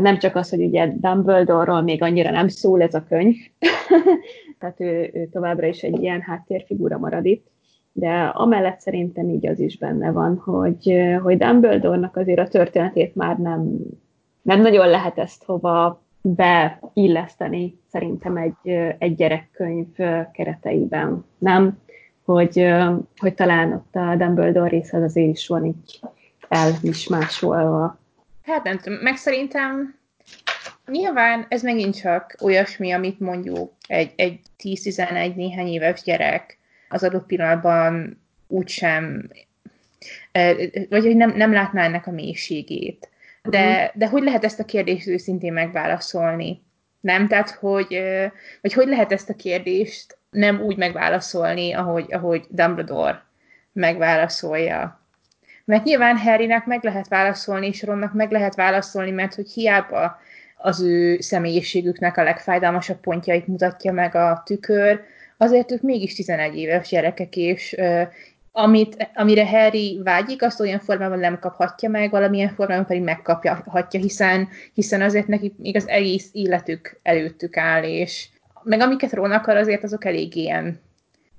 [0.00, 3.36] nem csak az, hogy ugye Dumbledore-ról még annyira nem szól ez a könyv,
[4.58, 7.46] tehát ő, ő továbbra is egy ilyen háttérfigura marad itt,
[7.98, 13.38] de amellett szerintem így az is benne van, hogy, hogy Dumbledore-nak azért a történetét már
[13.38, 13.76] nem,
[14.42, 19.86] nem nagyon lehet ezt hova beilleszteni szerintem egy, egy gyerekkönyv
[20.32, 21.78] kereteiben, nem?
[22.24, 22.66] Hogy,
[23.16, 26.00] hogy talán ott a Dumbledore rész az azért is van így
[26.48, 27.98] elmismásolva.
[28.42, 29.98] Hát nem tudom, meg szerintem
[30.86, 37.26] nyilván ez megint csak olyasmi, amit mondjuk egy, egy 10-11 néhány éves gyerek az adott
[37.26, 39.30] pillanatban úgysem,
[40.88, 43.08] vagy hogy nem, nem látná ennek a mélységét.
[43.42, 43.90] De, uh-huh.
[43.94, 46.62] de hogy lehet ezt a kérdést őszintén megválaszolni?
[47.00, 47.28] Nem?
[47.28, 48.00] Tehát, hogy,
[48.60, 53.24] vagy hogy lehet ezt a kérdést nem úgy megválaszolni, ahogy, ahogy Dumbledore
[53.72, 55.00] megválaszolja.
[55.64, 60.20] Mert nyilván Harrynek meg lehet válaszolni, és Ronnak meg lehet válaszolni, mert hogy hiába
[60.56, 65.00] az ő személyiségüknek a legfájdalmasabb pontjait mutatja meg a tükör,
[65.36, 67.76] azért ők mégis 11 éves gyerekek, és
[68.52, 74.48] amit, amire Harry vágyik, azt olyan formában nem kaphatja meg, valamilyen formában pedig megkaphatja, hiszen,
[74.74, 78.28] hiszen azért nekik még az egész életük előttük áll, és
[78.62, 80.80] meg amiket Ron akar, azért azok elég ilyen,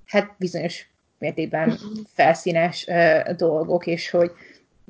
[0.06, 0.90] hát bizonyos
[1.20, 1.78] mértékben
[2.14, 4.32] felszínes uh, dolgok, és hogy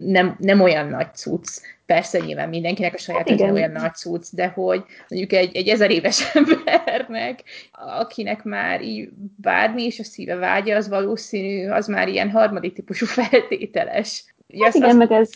[0.02, 1.62] nem, nem olyan nagy cucc.
[1.86, 5.92] Persze nyilván mindenkinek a saját hát olyan nagy cucc, de hogy mondjuk egy, egy ezer
[5.92, 12.30] éves embernek, akinek már így bármi is a szíve vágya, az valószínű, az már ilyen
[12.30, 14.34] harmadik típusú feltételes.
[14.64, 14.98] Hát igen, azt...
[14.98, 15.30] meg ez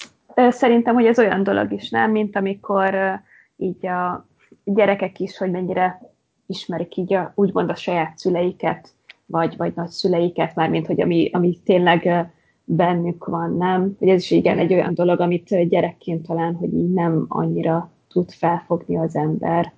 [0.56, 2.12] szerintem, hogy ez olyan dolog is, nem?
[2.12, 3.22] Mint amikor
[3.58, 4.28] így a
[4.64, 6.02] gyerekek is, hogy mennyire
[6.46, 8.90] ismerik így a, úgymond a saját szüleiket,
[9.26, 12.32] vagy, vagy nagyszüleiket, mármint, hogy ami, ami tényleg
[12.76, 13.96] bennük van, nem?
[14.00, 18.32] Hogy ez is igen egy olyan dolog, amit gyerekként talán, hogy így nem annyira tud
[18.32, 19.74] felfogni az ember.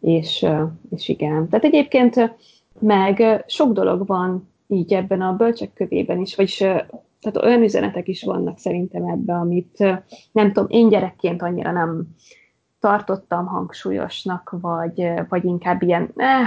[0.00, 0.46] És,
[0.90, 1.48] és igen.
[1.48, 2.36] Tehát egyébként
[2.78, 6.56] meg sok dolog van így ebben a bölcsek kövében is, vagyis
[7.20, 9.78] tehát olyan üzenetek is vannak szerintem ebbe, amit
[10.32, 12.06] nem tudom, én gyerekként annyira nem
[12.80, 16.46] tartottam hangsúlyosnak, vagy, vagy inkább ilyen, eh,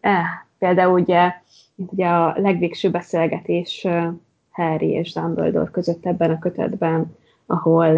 [0.00, 0.24] eh,
[0.58, 1.32] például ugye,
[1.76, 3.86] ugye a legvégső beszélgetés
[4.52, 7.96] Harry és Dumbledore között ebben a kötetben, ahol,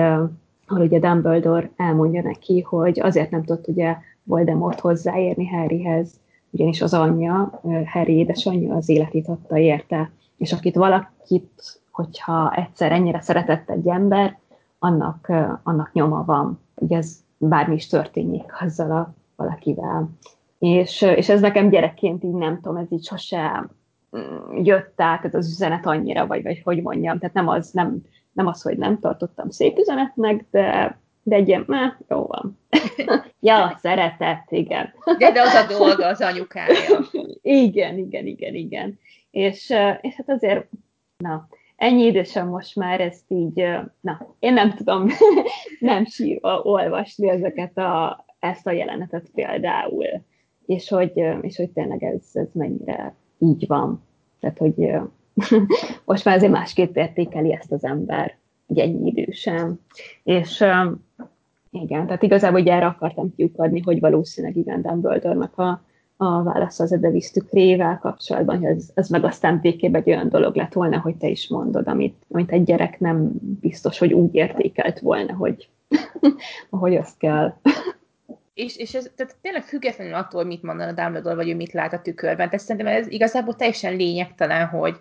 [0.66, 6.94] ahol ugye Dumbledore elmondja neki, hogy azért nem tudott ugye Voldemort hozzáérni Harryhez, ugyanis az
[6.94, 13.88] anyja, Harry édesanyja az életét adta érte, és akit valakit, hogyha egyszer ennyire szeretett egy
[13.88, 14.38] ember,
[14.78, 15.32] annak,
[15.62, 16.60] annak nyoma van.
[16.74, 20.08] Ugye ez bármi is történjék azzal a valakivel.
[20.58, 23.70] És, és ez nekem gyerekként így nem tudom, ez így sose
[24.62, 28.02] jött át ez az üzenet annyira, vagy, vagy hogy mondjam, tehát nem az, nem,
[28.32, 32.58] nem az, hogy nem tartottam szép üzenetnek, de, de egy ilyen, meh, jó van.
[33.40, 34.92] ja, szeretett, igen.
[35.18, 37.00] de, de az a dolga, az anyukája.
[37.42, 38.98] igen, igen, igen, igen.
[39.30, 40.68] És, és hát azért,
[41.16, 43.66] na, ennyi idősen most már ezt így,
[44.00, 45.08] na, én nem tudom
[45.80, 50.06] nem sírva olvasni ezeket a, ezt a jelenetet például,
[50.66, 53.14] és hogy, és hogy tényleg ez, ez mennyire
[53.44, 54.02] így van.
[54.40, 54.74] Tehát, hogy
[56.04, 58.36] most már azért másképp értékeli ezt az ember,
[58.66, 59.80] egy ennyi idősen.
[60.22, 60.64] És
[61.70, 65.82] igen, tehát igazából ugye erre akartam kiukadni, hogy valószínűleg igen, Dumbledore-nak a,
[66.16, 70.54] a válasz az Edevis tükrével kapcsolatban, hogy ez, ez meg aztán végképp egy olyan dolog
[70.54, 73.30] lett volna, hogy te is mondod, amit, amit egy gyerek nem
[73.60, 75.68] biztos, hogy úgy értékelt volna, hogy
[76.70, 77.54] ahogy azt kell.
[78.54, 81.72] És, és ez tehát tényleg függetlenül attól, hogy mit mondan a Dumbledore, vagy ő mit
[81.72, 82.46] lát a tükörben.
[82.46, 84.96] Tehát szerintem ez igazából teljesen lényegtelen, hogy,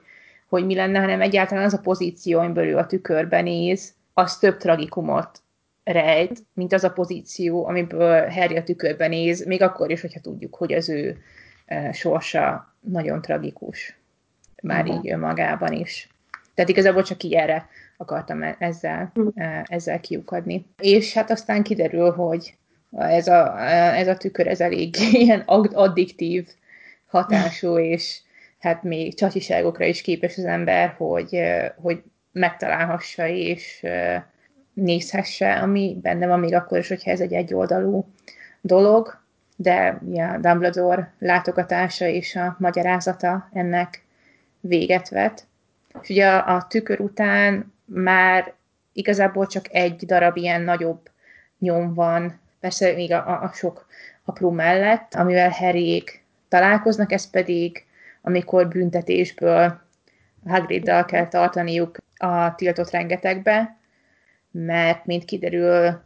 [0.47, 4.57] hogy mi lenne, hanem egyáltalán az a pozíció, amiből ő a tükörben néz, az több
[4.57, 5.41] tragikumot
[5.83, 10.55] rejt, mint az a pozíció, amiből Harry a tükörben néz, még akkor is, hogyha tudjuk,
[10.55, 11.17] hogy az ő
[11.65, 13.97] e, sorsa nagyon tragikus.
[14.61, 14.97] Már uh-huh.
[14.97, 16.09] így önmagában is.
[16.53, 19.63] Tehát igazából csak így erre akartam e, ezzel, uh-huh.
[19.63, 20.65] ezzel kiukadni.
[20.77, 22.57] És hát aztán kiderül, hogy
[22.97, 23.61] ez a,
[23.95, 25.39] ez a tükör, ez elég ilyen
[25.73, 26.47] addiktív
[27.07, 28.19] hatású, és
[28.59, 31.39] hát még csacsiságokra is képes az ember, hogy,
[31.81, 33.85] hogy megtalálhassa, és
[34.73, 38.07] nézhesse, ami benne van még akkor is, hogyha ez egy egyoldalú
[38.61, 39.21] dolog,
[39.55, 44.05] de ja, Dumbledore látogatása és a magyarázata ennek
[44.59, 45.47] véget vet.
[46.01, 48.53] És ugye a, a tükör után már
[48.93, 51.09] igazából csak egy darab ilyen nagyobb
[51.59, 53.85] nyom van, persze még a, a sok
[54.25, 57.85] apró mellett, amivel Harryék találkoznak, ez pedig
[58.21, 59.81] amikor büntetésből
[60.47, 63.77] Hagriddal kell tartaniuk a tiltott rengetegbe,
[64.51, 66.01] mert mint kiderül,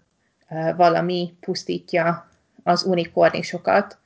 [0.75, 2.29] valami pusztítja
[2.63, 3.97] az unikornisokat,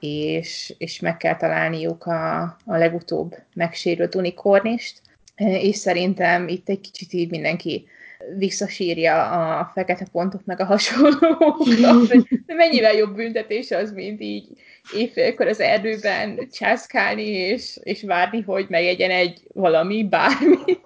[0.00, 5.00] és, és meg kell találniuk a, a legutóbb megsérült unikornist,
[5.36, 7.88] és szerintem itt egy kicsit így mindenki
[8.36, 12.24] visszasírja a fekete pontok meg a hasonlókat, hogy
[12.56, 14.46] mennyivel jobb büntetés az, mint így
[14.94, 20.56] éjfélkor az erdőben császkálni, és, és várni, hogy megegyen egy valami, bármi.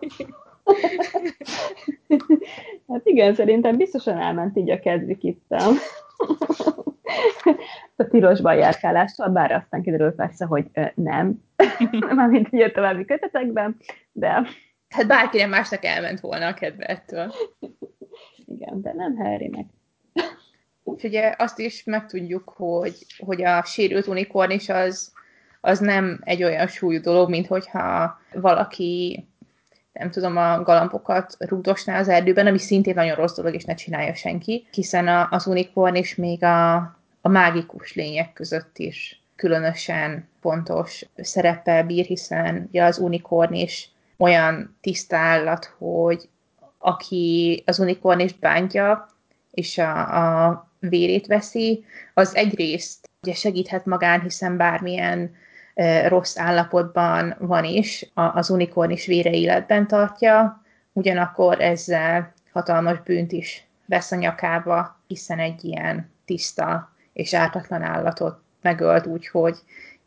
[2.88, 5.45] Hát igen, szerintem biztosan elment így a kedvük itt
[7.97, 10.64] a pirosban járkálással, bár aztán kiderül persze, hogy
[10.95, 11.43] nem,
[12.14, 13.76] mármint így a további kötetekben,
[14.12, 14.47] de...
[14.93, 17.32] Hát bárkinek másnak elment volna a kedve ettől.
[18.47, 19.66] Igen, de nem Harrynek.
[20.97, 25.12] És ugye azt is megtudjuk, hogy, hogy a sérült unikornis az,
[25.61, 29.26] az nem egy olyan súlyú dolog, mint hogyha valaki
[29.93, 34.14] nem tudom, a galampokat rúdosná az erdőben, ami szintén nagyon rossz dolog, és ne csinálja
[34.14, 36.74] senki, hiszen a, az unikorn és még a,
[37.20, 43.91] a mágikus lények között is különösen fontos szereppel bír, hiszen ja, az unikorn is
[44.22, 46.28] olyan tiszta állat, hogy
[46.78, 49.08] aki az unikornist bántja,
[49.50, 55.34] és a, a vérét veszi, az egyrészt ugye segíthet magán, hiszen bármilyen
[56.08, 60.62] rossz állapotban van is, az unikorn is vére életben tartja,
[60.92, 68.40] ugyanakkor ezzel hatalmas bűnt is vesz a nyakába, hiszen egy ilyen tiszta és ártatlan állatot
[68.60, 69.58] megölt, úgyhogy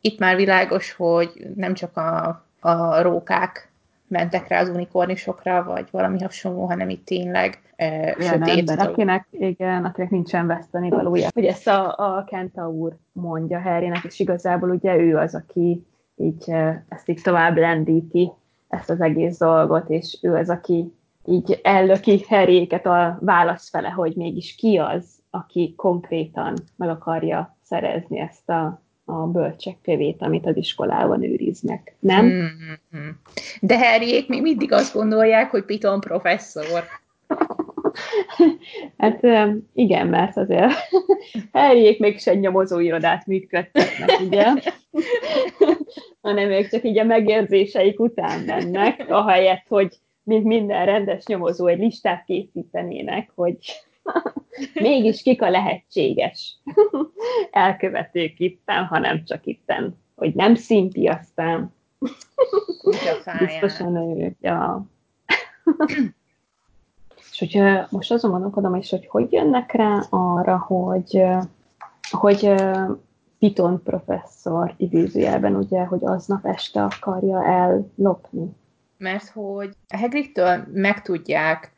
[0.01, 3.69] itt már világos, hogy nem csak a, a rókák
[4.07, 9.85] mentek rá az unikornisokra, vagy valami hasonló, hanem itt tényleg e, sötét ember, akinek, igen,
[9.85, 11.27] akinek nincsen veszteni valója.
[11.33, 15.85] Hogy ezt a, a Kenta úr mondja Harrynek, és igazából ugye ő az, aki
[16.15, 16.49] így
[16.89, 18.31] ezt így tovább lendíti,
[18.67, 20.93] ezt az egész dolgot, és ő az, aki
[21.25, 28.19] így ellöki Harryéket a válasz fele, hogy mégis ki az, aki konkrétan meg akarja szerezni
[28.19, 31.95] ezt a, a bölcsek kövét, amit az iskolában őriznek.
[31.99, 32.25] Nem?
[32.25, 33.09] Mm-hmm.
[33.61, 36.83] De Harryék még mindig azt gondolják, hogy Piton professzor.
[38.97, 39.19] hát
[39.73, 40.73] igen, mert azért
[41.51, 44.45] Harryék mégis egy nyomozóirodát működtetnek, ugye?
[46.21, 51.79] hanem ők csak így a megérzéseik után mennek, ahelyett, hogy mint minden rendes nyomozó egy
[51.79, 53.57] listát készítenének, hogy
[54.73, 56.61] mégis kik a lehetséges
[57.51, 61.73] elkövetők itten, hanem csak itten, hogy nem szimpi aztán.
[63.39, 64.35] Biztosan ő.
[64.41, 64.85] Ja.
[67.31, 71.23] És hogy most azon gondolkodom is, hogy hogy jönnek rá arra, hogy,
[72.11, 72.53] hogy
[73.39, 78.49] Piton professzor idézőjelben ugye, hogy aznap este akarja ellopni.
[78.97, 81.74] Mert hogy a Hagridtől megtudják,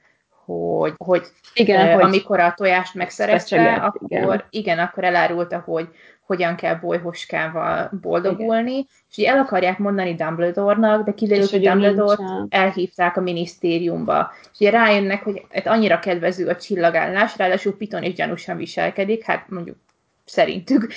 [0.47, 1.23] hogy, hogy,
[1.53, 4.43] igen, uh, hogy amikor a tojást megszerezte, akkor igen.
[4.49, 5.87] igen, akkor elárulta, hogy
[6.25, 8.87] hogyan kell bolyhoskával boldogulni, igen.
[9.09, 14.31] és így el akarják mondani Dumbledore-nak, de kiderült, hogy Dumbledore elhívták a minisztériumba.
[14.41, 19.49] És ugye rájönnek, hogy hát annyira kedvező a csillagállás, ráadásul Piton is gyanúsan viselkedik, hát
[19.49, 19.77] mondjuk
[20.27, 20.87] szerintük.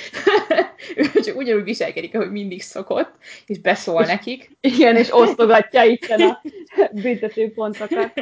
[0.97, 3.11] ő csak ugyanúgy viselkedik, ahogy mindig szokott,
[3.47, 4.57] és beszól és, nekik.
[4.61, 6.43] Igen, és osztogatja itt a
[7.03, 8.13] büntetőpontokat.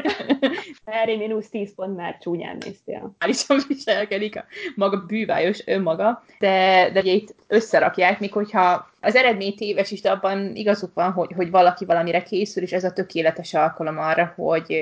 [0.85, 3.15] Erre mínusz 10 pont már csúnyán néztél.
[3.19, 4.45] Állítom viselkedik a
[4.75, 10.11] maga bűvályos önmaga, de, de ugye itt összerakják, míg hogyha az eredmény téves is, de
[10.11, 14.81] abban igazuk van, hogy, hogy valaki valamire készül, és ez a tökéletes alkalom arra, hogy,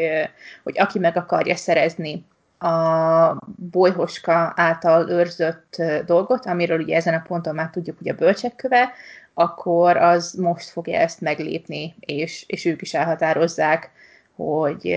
[0.63, 2.25] hogy aki meg akarja szerezni
[2.59, 3.39] a
[3.71, 8.93] bolyhoska által őrzött dolgot, amiről ugye ezen a ponton már tudjuk, hogy a bölcsekköve,
[9.35, 13.91] akkor az most fogja ezt meglépni, és, és ők is elhatározzák,
[14.35, 14.97] hogy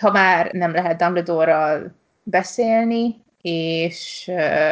[0.00, 4.30] ha már nem lehet Dumbledore-ral beszélni, és,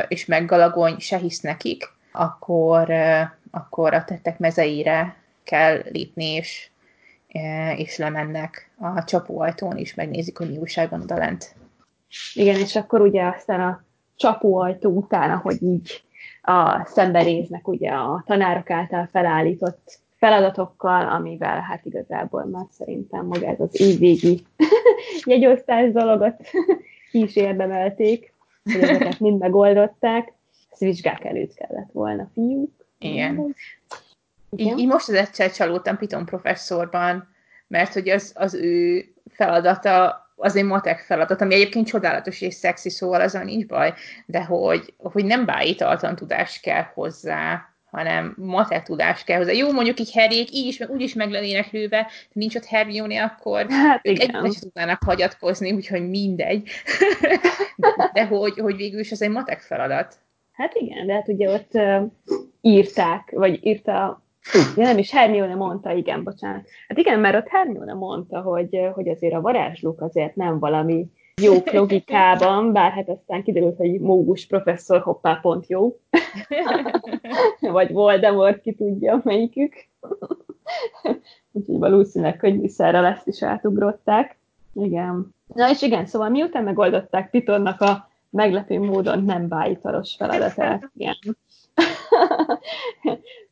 [0.08, 2.92] és meggalagony se hisz nekik, akkor,
[3.50, 6.70] akkor a tettek mezeire kell lépni, és,
[7.76, 11.54] és lemennek a csapóajtón, és megnézik, hogy mi újság van odalent.
[12.34, 13.84] Igen, és akkor ugye aztán a
[14.16, 16.02] csapóajtó után, ahogy így
[16.42, 23.60] a szembenéznek ugye a tanárok által felállított feladatokkal, amivel hát igazából már szerintem maga ez
[23.60, 24.46] az évvégi
[25.24, 26.36] jegyosztás dologot
[27.10, 28.32] ki is érdemelték,
[28.64, 30.32] hogy ezeket mind megoldották.
[30.70, 32.86] Ezt vizsgák előtt kellett volna, fiúk.
[32.98, 33.54] Igen.
[34.50, 34.78] Igen.
[34.78, 37.28] Így, most az egyszer csalódtam Piton professzorban,
[37.66, 42.90] mert hogy az, az ő feladata az egy matek feladat, ami egyébként csodálatos és szexi,
[42.90, 43.94] szóval azon nincs baj,
[44.26, 49.52] de hogy, hogy nem bájítaltan tudás kell hozzá, hanem matek tudás kell hozzá.
[49.52, 52.64] Jó, mondjuk így Harryék így is, meg úgy is meg lennének lőve, de nincs ott
[52.64, 56.70] Hermione, akkor hát ők sem tudnának hagyatkozni, úgyhogy mindegy.
[57.76, 60.14] de, de hogy, hogy végül is ez egy matek feladat.
[60.52, 62.02] Hát igen, de hát ugye ott uh,
[62.60, 64.22] írták, vagy írta
[64.52, 66.68] Ja, nem is Hermione mondta, igen, bocsánat.
[66.88, 71.06] Hát igen, mert ott Hermione mondta, hogy, hogy azért a varázslók azért nem valami
[71.42, 75.98] jó logikában, bár hát aztán kiderült, hogy Mógus professzor hoppá pont jó.
[77.60, 79.74] Vagy Voldemort, ki tudja melyikük.
[81.52, 84.38] Úgyhogy valószínűleg könyviszerre ezt is átugrották.
[84.74, 85.34] Igen.
[85.54, 91.16] Na és igen, szóval miután megoldották Pitonnak a meglepő módon nem bájitalos feladatát, igen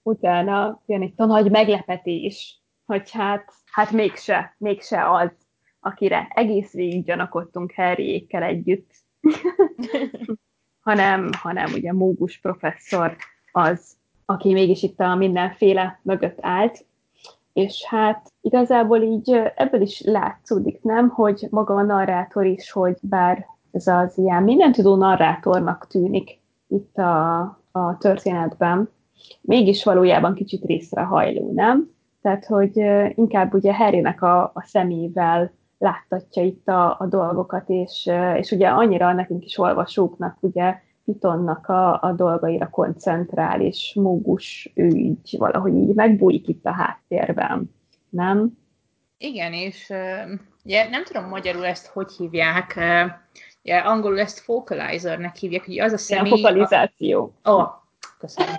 [0.07, 5.31] utána jön itt a nagy meglepetés, hogy hát, hát mégse, mégse az,
[5.81, 8.91] akire egész végig gyanakodtunk Harryékkel együtt,
[10.87, 13.17] hanem, hanem ugye Mógus professzor
[13.53, 16.85] az, aki mégis itt a mindenféle mögött állt,
[17.53, 23.47] és hát igazából így ebből is látszódik, nem, hogy maga a narrátor is, hogy bár
[23.73, 27.41] ez az ilyen minden tudó narrátornak tűnik itt a,
[27.73, 28.95] a történetben,
[29.41, 31.91] mégis valójában kicsit részre hajló, nem?
[32.23, 32.77] Tehát, hogy
[33.14, 39.12] inkább ugye Harrynek a, a szemével láttatja itt a, a dolgokat, és, és ugye annyira
[39.12, 45.95] nekünk is olvasóknak ugye Pitonnak a, a dolgaira koncentrál, és mógus ő így valahogy így
[45.95, 47.75] megbújik itt a háttérben,
[48.09, 48.59] nem?
[49.19, 49.93] Igen, és
[50.64, 52.75] ugye, nem tudom magyarul ezt hogy hívják,
[53.62, 56.27] ugye, angolul ezt focalizernek hívják, hogy az a személy...
[56.27, 57.35] Igen, fokalizáció.
[57.43, 57.51] A...
[57.51, 57.69] Oh,
[58.19, 58.55] köszönöm.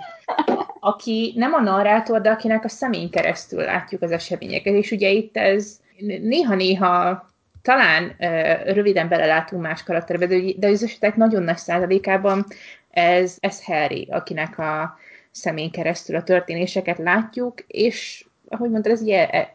[0.80, 5.36] Aki nem a narrátor, de akinek a szemén keresztül látjuk az eseményeket, és ugye itt
[5.36, 5.80] ez
[6.22, 7.26] néha-néha
[7.62, 12.46] talán uh, röviden belelátunk más karakterbe, de, de az esetek nagyon nagy százalékában
[12.90, 14.98] ez, ez Harry, akinek a
[15.30, 19.02] szemén keresztül a történéseket látjuk, és ahogy mondtad, ez,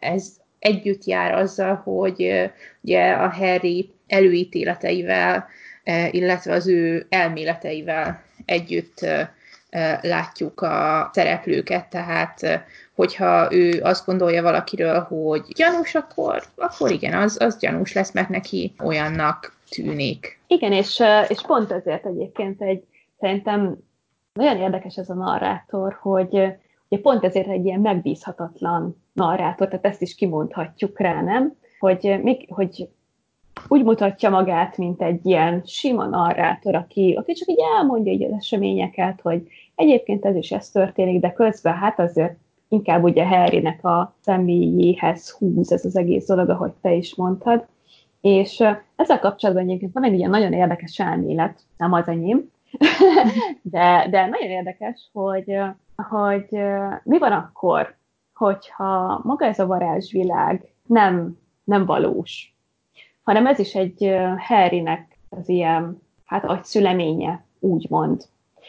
[0.00, 2.50] ez, együtt jár azzal, hogy
[2.80, 5.48] ugye a Harry előítéleteivel,
[6.10, 9.06] illetve az ő elméleteivel együtt
[10.00, 12.64] látjuk a szereplőket, tehát
[12.94, 18.28] hogyha ő azt gondolja valakiről, hogy gyanús, akkor, akkor igen, az, az gyanús lesz, mert
[18.28, 20.40] neki olyannak tűnik.
[20.46, 22.84] Igen, és, és pont ezért egyébként egy,
[23.20, 23.76] szerintem
[24.32, 26.34] nagyon érdekes ez a narrátor, hogy
[26.88, 31.56] ugye pont ezért egy ilyen megbízhatatlan narrátor, tehát ezt is kimondhatjuk rá, nem?
[31.78, 32.88] Hogy, még, hogy
[33.68, 38.32] úgy mutatja magát, mint egy ilyen sima narrátor, aki, aki csak így elmondja így az
[38.38, 42.36] eseményeket, hogy egyébként ez is ez történik, de közben hát azért
[42.68, 47.66] inkább ugye Harrynek a személyéhez húz ez az egész dolog, ahogy te is mondtad.
[48.20, 48.64] És
[48.96, 52.50] ezzel kapcsolatban egyébként van egy ilyen nagyon érdekes elmélet, nem az enyém,
[53.62, 55.58] de, de nagyon érdekes, hogy,
[55.96, 56.46] hogy
[57.02, 57.96] mi van akkor,
[58.34, 62.54] hogyha maga ez a varázsvilág nem, nem valós,
[63.22, 68.22] hanem ez is egy Harrynek az ilyen, hát agyszüleménye, úgymond.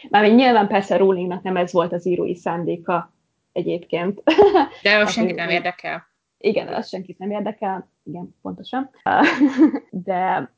[0.08, 3.12] Mármint nyilván persze Rowlingnak nem ez volt az írói szándéka
[3.52, 4.22] egyébként.
[4.82, 6.06] De az senkit nem érdekel.
[6.38, 8.90] Igen, az senkit nem érdekel, igen, pontosan.
[9.90, 10.14] De,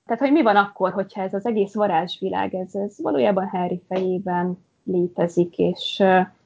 [0.07, 4.64] tehát, hogy mi van akkor, hogyha ez az egész varázsvilág, ez, ez valójában Harry fejében
[4.84, 6.03] létezik, és,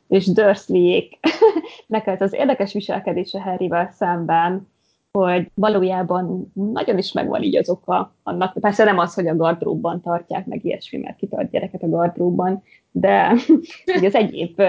[0.09, 1.18] és Dursleyék
[1.86, 4.70] neked az érdekes viselkedése Harryvel szemben,
[5.12, 8.60] hogy valójában nagyon is megvan így az oka annak.
[8.60, 13.28] Persze nem az, hogy a gardróbban tartják meg ilyesmi, mert kitart gyereket a gardróbban, de
[13.94, 14.62] hogy az egyéb,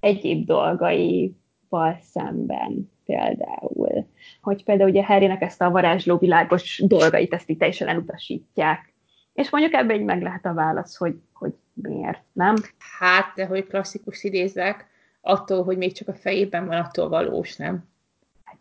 [0.00, 4.06] egyéb dolgaival szemben például.
[4.40, 8.94] Hogy például ugye Harrynek ezt a varázsló világos dolgait, ezt itt teljesen elutasítják.
[9.32, 12.54] És mondjuk ebben így meg lehet a válasz, hogy, hogy miért, nem?
[12.98, 14.86] Hát, de hogy klasszikus idézek,
[15.20, 17.90] attól, hogy még csak a fejében van, attól valós, nem?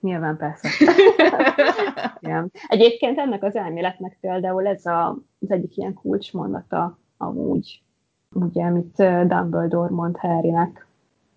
[0.01, 0.69] Nyilván persze.
[2.21, 2.51] Igen.
[2.67, 7.81] Egyébként ennek az elméletnek például ez a, az egyik ilyen kulcsmondata amúgy,
[8.33, 8.95] ugye, amit
[9.27, 10.87] Dumbledore mond Harrynek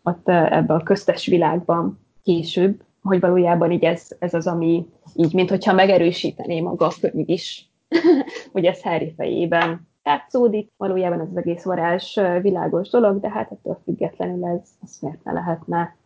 [0.02, 5.50] ott ebben a köztes világban később, hogy valójában így ez, ez az, ami így, mint
[5.50, 7.70] hogyha megerősítené maga a könyv is,
[8.52, 10.72] hogy ez Harry fejében játszódik.
[10.76, 15.32] Valójában ez az egész varázs világos dolog, de hát ettől függetlenül ez, ez miért ne
[15.32, 15.96] lehetne,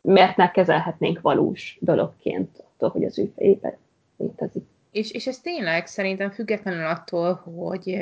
[0.00, 3.76] miért ne kezelhetnénk valós dologként attól, hogy az ő fejében
[4.16, 4.64] létezik.
[4.90, 7.98] És, és ez tényleg szerintem függetlenül attól, hogy,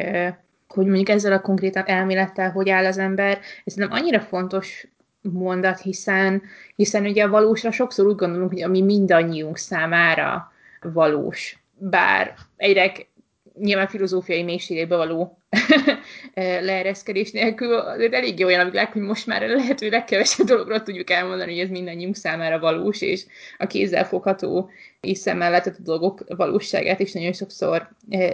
[0.69, 4.89] hogy mondjuk ezzel a konkrét elmélettel hogy áll az ember, ez nem annyira fontos
[5.21, 6.43] mondat, hiszen,
[6.77, 11.59] hiszen ugye a valósra sokszor úgy gondolunk, hogy ami mindannyiunk számára valós.
[11.79, 12.93] Bár egyre
[13.59, 15.39] nyilván filozófiai mélységébe való
[16.41, 21.61] leereszkedés nélkül, de elég a világ, hogy most már lehető legkevesebb dologról tudjuk elmondani, hogy
[21.61, 23.25] ez mindannyiunk számára valós, és
[23.59, 24.71] a kézzel fogható
[25.01, 27.89] és szemmel a dolgok valóságát is nagyon sokszor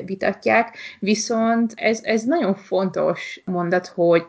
[0.04, 0.76] vitatják.
[0.98, 4.24] Viszont ez, ez nagyon fontos mondat, hogy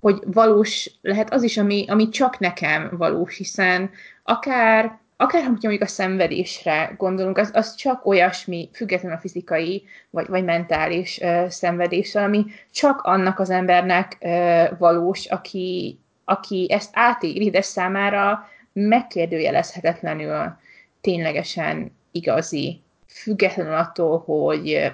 [0.00, 3.90] hogy valós lehet az is, ami, ami csak nekem valós, hiszen
[4.22, 10.26] akár akár hogyha mondjuk a szenvedésre gondolunk, az, az csak olyasmi, függetlenül a fizikai vagy,
[10.28, 17.50] vagy mentális uh, szenvedésre, ami csak annak az embernek uh, valós, aki, aki ezt átéri,
[17.50, 20.56] de számára megkérdőjelezhetetlenül
[21.00, 24.90] ténylegesen igazi, függetlenül attól, hogy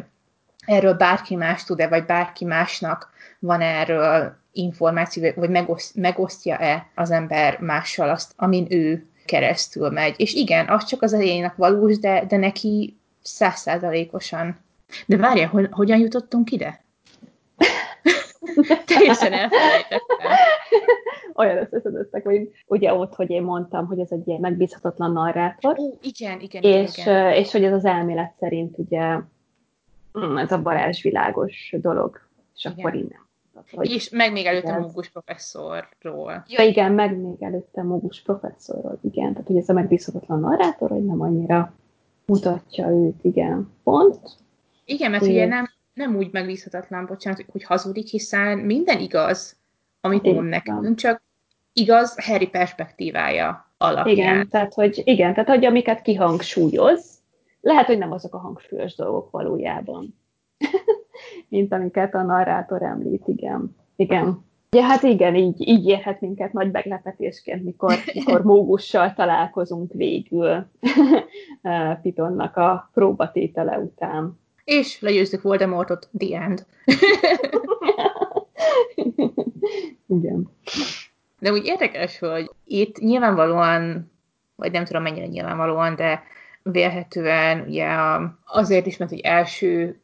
[0.67, 7.61] erről bárki más tud-e, vagy bárki másnak van erről információ, vagy megoszt, megosztja-e az ember
[7.61, 10.15] mással azt, amin ő keresztül megy.
[10.17, 14.59] És igen, az csak az elejének valós, de, de neki százszázalékosan.
[15.07, 16.85] De várja, hogy, hogyan jutottunk ide?
[18.87, 20.31] Teljesen elfelejtettem.
[21.35, 25.79] Olyan összeszedettek, hogy ugye ott, hogy én mondtam, hogy ez egy ilyen megbízhatatlan narrátor.
[25.79, 27.33] Ó, igen, igen, és, igen.
[27.33, 29.19] És hogy ez az elmélet szerint ugye
[30.19, 32.21] mm, ez a varázsvilágos dolog.
[32.55, 32.77] És igen.
[32.79, 33.28] akkor innen
[33.71, 34.81] hogy és meg még előtte ez...
[34.81, 36.45] Mógus professzorról.
[36.49, 39.33] Ja, igen, meg még előtte Mógus professzorról, igen.
[39.33, 41.73] Tehát, hogy ez a megbízhatatlan narrátor, hogy nem annyira
[42.27, 43.73] mutatja őt, igen.
[43.83, 44.19] Pont.
[44.85, 49.57] Igen, mert ugye nem, nem úgy megbízhatatlan, bocsánat, hogy hazudik, hiszen minden igaz,
[50.01, 51.23] amit igen, mond nekünk, csak
[51.73, 54.17] igaz Harry perspektívája alapján.
[54.17, 57.19] Igen, tehát, hogy, igen, tehát, hogy amiket kihangsúlyoz,
[57.61, 60.15] lehet, hogy nem azok a hangsúlyos dolgok valójában.
[61.49, 63.77] Mint amiket a narrátor említ, igen.
[63.97, 64.47] Igen.
[64.71, 70.67] Ja, hát igen, így, így érhet minket nagy meglepetésként, mikor, mikor mógussal találkozunk végül
[72.03, 74.39] Pitonnak a próbatétele után.
[74.65, 76.67] És legyőzzük Voldemortot, the end.
[80.19, 80.51] igen.
[81.39, 84.11] De úgy érdekes, hogy itt nyilvánvalóan,
[84.57, 86.23] vagy nem tudom mennyire nyilvánvalóan, de
[86.63, 87.87] vélhetően ugye
[88.45, 90.01] azért is, mert hogy első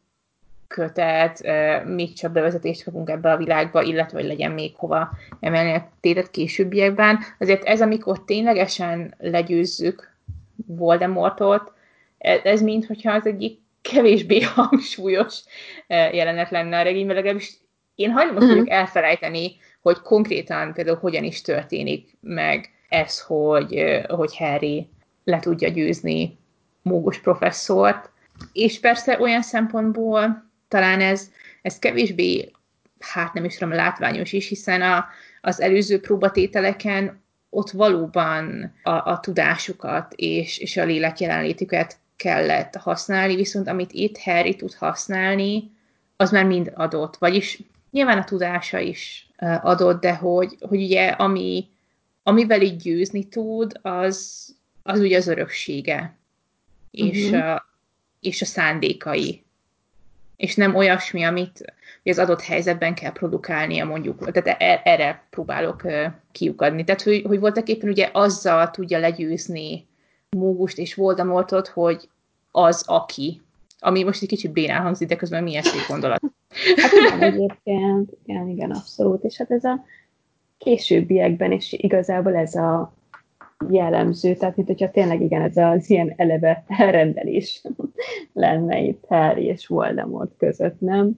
[0.69, 1.43] kötet,
[1.85, 5.11] még csak bevezetést kapunk ebbe a világba, illetve hogy legyen még hova
[5.41, 7.19] emelni a tétet későbbiekben.
[7.39, 10.13] Azért ez, amikor ténylegesen legyőzzük
[10.67, 11.73] Voldemortot,
[12.19, 15.43] e, ez mind, hogyha az egyik kevésbé hangsúlyos
[15.89, 17.53] jelenet lenne a regényben, legalábbis
[17.95, 18.59] én hajlamos uh-huh.
[18.59, 24.89] vagyok elfelejteni, hogy konkrétan például hogyan is történik meg ez, hogy, hogy Harry
[25.25, 26.39] le tudja győzni
[26.83, 28.11] mógus professzort,
[28.53, 31.31] és persze olyan szempontból talán ez,
[31.63, 32.51] ez kevésbé,
[32.99, 35.07] hát nem is tudom, látványos is, hiszen a,
[35.41, 43.35] az előző próbatételeken ott valóban a, a tudásukat és, és a lélek jelenlétüket kellett használni,
[43.35, 45.71] viszont amit itt Harry tud használni,
[46.17, 47.17] az már mind adott.
[47.17, 49.29] Vagyis nyilván a tudása is
[49.63, 51.69] adott, de hogy, hogy ugye ami,
[52.23, 54.49] amivel így győzni tud, az,
[54.83, 56.19] az ugye az öröksége,
[56.93, 57.17] uh-huh.
[57.17, 57.41] és, mhm.
[57.41, 57.65] a,
[58.21, 59.45] és a szándékai.
[60.45, 61.75] És nem olyasmi, amit
[62.05, 65.83] az adott helyzetben kell produkálnia mondjuk, tehát e, erre próbálok
[66.33, 66.85] kiukadni.
[66.85, 69.87] Tehát, hogy, hogy voltak éppen ugye azzal tudja legyőzni
[70.31, 72.09] Mógust és Voldemortot, hogy
[72.51, 73.43] az aki.
[73.79, 76.21] Ami most egy kicsit bénán hangzik, de közben milyen szép gondolat.
[76.77, 79.25] Hát igen, egyébként, igen, igen, abszolút.
[79.25, 79.85] És hát ez a
[80.59, 82.95] későbbiekben is igazából ez a
[83.71, 87.63] jellemző, tehát mint hogyha tényleg igen, ez az ilyen eleve elrendelés
[88.33, 91.11] lenne itt Harry és Voldemort között, nem?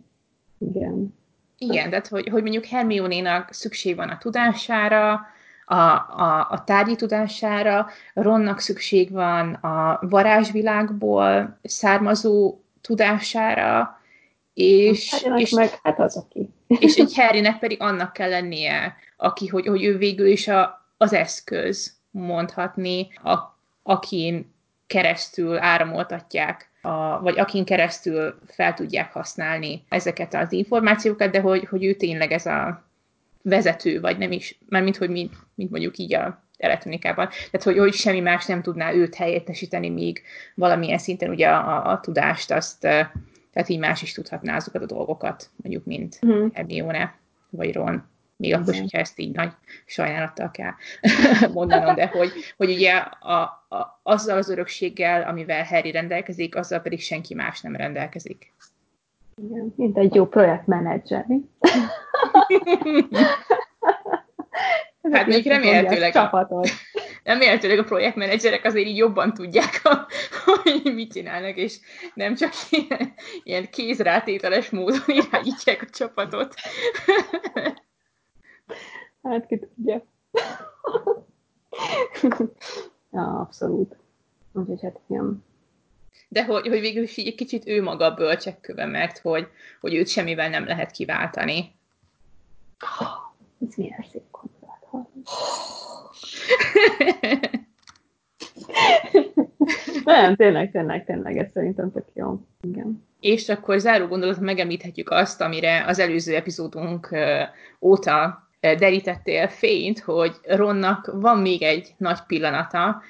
[0.58, 1.14] Igen.
[1.58, 5.20] Igen, tehát hogy, hogy mondjuk Hermione-nak szükség van a tudására,
[5.66, 14.00] a, a, a tárgyi tudására, Ronnak szükség van a varázsvilágból származó tudására,
[14.54, 16.50] és, és meg hát az aki.
[16.80, 21.12] és egy Harrynek pedig annak kell lennie, aki, hogy, hogy ő végül is a, az
[21.12, 23.38] eszköz mondhatni, a,
[23.82, 24.54] akin
[24.86, 31.84] keresztül áramoltatják, a, vagy akin keresztül fel tudják használni ezeket az információkat, de hogy, hogy
[31.84, 32.84] ő tényleg ez a
[33.42, 37.28] vezető, vagy nem is, mert mint hogy mint, mint mondjuk így a elektronikában.
[37.28, 40.22] Tehát, hogy, hogy semmi más nem tudná őt helyettesíteni, míg
[40.54, 44.86] valamilyen szinten ugye a, a, a tudást azt, tehát így más is tudhatná azokat a
[44.86, 46.46] dolgokat, mondjuk, mint mm.
[46.52, 47.14] Hermione,
[47.50, 48.04] vagy Ron.
[48.36, 49.52] Még akkor is, hogyha ezt így nagy
[49.84, 50.72] sajnálattal kell
[51.52, 57.00] mondanom, de hogy, hogy ugye a, a, azzal az örökséggel, amivel Harry rendelkezik, azzal pedig
[57.00, 58.54] senki más nem rendelkezik.
[59.42, 61.26] Igen, mint egy jó projektmenedzser,
[65.12, 66.64] Hát még remélhetőleg a,
[67.22, 70.06] remélhetőleg a projektmenedzserek azért így jobban tudják, a,
[70.44, 71.78] hogy mit csinálnak, és
[72.14, 76.54] nem csak ilyen, ilyen kézrátételes módon irányítják a csapatot.
[79.28, 80.02] Hát ki tudja.
[83.12, 83.96] ja, abszolút.
[84.52, 85.44] Úgyhogy hát igen.
[86.28, 89.48] De hogy, hogy végül is így egy kicsit ő maga bölcsekköve, mert hogy,
[89.80, 91.74] hogy őt semmivel nem lehet kiváltani.
[93.68, 95.08] Ez milyen szép gondolat.
[100.04, 102.40] nem, tényleg, tényleg, tényleg, ez szerintem tök jó.
[102.60, 103.04] Igen.
[103.20, 107.16] És akkor záró gondolat megemlíthetjük azt, amire az előző epizódunk
[107.80, 113.02] óta derítettél fényt, hogy Ronnak van még egy nagy pillanata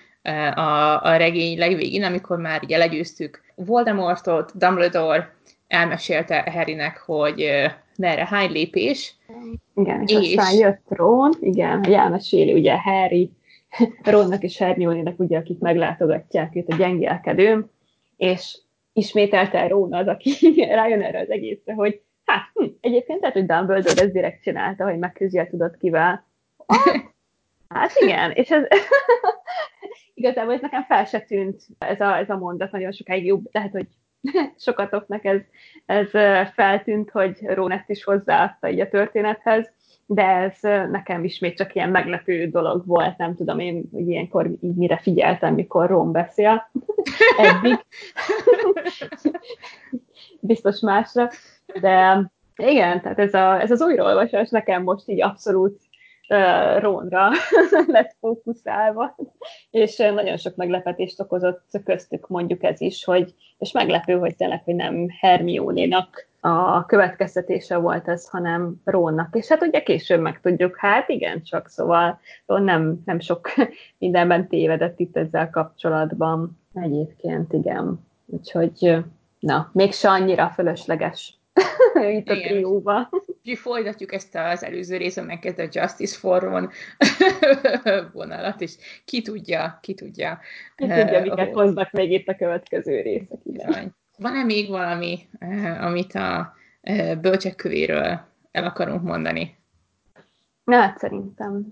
[0.54, 5.34] a, a regény legvégén, amikor már ugye legyőztük Voldemortot, Dumbledore
[5.68, 7.50] elmesélte Harrynek, hogy
[7.96, 9.14] merre hány lépés.
[9.74, 13.30] Igen, és, és aztán jött Ron, igen, hogy elmeséli ugye Harry,
[14.02, 17.70] Ronnak és Hermione-nek ugye, akik meglátogatják őt a gyengélkedőn,
[18.16, 18.58] és
[18.92, 20.30] ismételte Ron az, aki
[20.74, 24.98] rájön erre az egészre, hogy Hát, hm, egyébként lehet, hogy Dumbledore ezt direkt csinálta, hogy
[24.98, 26.26] megküzdje a tudat kivel.
[26.56, 27.02] Ah,
[27.68, 28.62] hát igen, és ez
[30.14, 33.72] igazából ez nekem fel se tűnt ez a, ez a mondat nagyon sokáig jobb, lehet,
[33.72, 33.86] hogy
[34.58, 35.40] sokatoknak ez,
[35.86, 36.10] ez
[36.54, 39.72] feltűnt, hogy Ron ezt is hozzáadta így a történethez,
[40.06, 40.58] de ez
[40.90, 45.54] nekem ismét csak ilyen meglepő dolog volt, nem tudom én, hogy ilyenkor így mire figyeltem,
[45.54, 46.70] mikor Ron beszél
[47.38, 47.84] eddig.
[50.40, 51.28] Biztos másra.
[51.80, 55.80] De igen, tehát ez, a, ez az újraolvasás nekem most így abszolút
[56.28, 57.28] uh, Rónra
[57.86, 59.16] lett fókuszálva,
[59.70, 64.74] és nagyon sok meglepetést okozott köztük mondjuk ez is, hogy, és meglepő, hogy tényleg, hogy
[64.74, 69.36] nem Hermione-nak a következtetése volt ez, hanem Rónnak.
[69.36, 73.50] És hát ugye később megtudjuk, hát igen, csak szóval Rón nem, nem sok
[73.98, 76.58] mindenben tévedett itt ezzel kapcsolatban.
[76.74, 78.00] Egyébként igen.
[78.26, 78.96] Úgyhogy
[79.38, 81.34] na, mégse annyira fölösleges
[82.18, 83.08] itt a trióban.
[83.42, 86.70] és folytatjuk ezt az előző részben megkezdett Justice for
[88.12, 90.38] vonalat, és ki tudja, ki tudja.
[90.74, 93.38] Ki tudja, miket hoznak még itt a következő részek.
[94.18, 95.18] Van-e még valami,
[95.80, 96.54] amit a
[97.20, 99.56] bölcsek kövéről el akarunk mondani?
[100.64, 101.66] Na, hát szerintem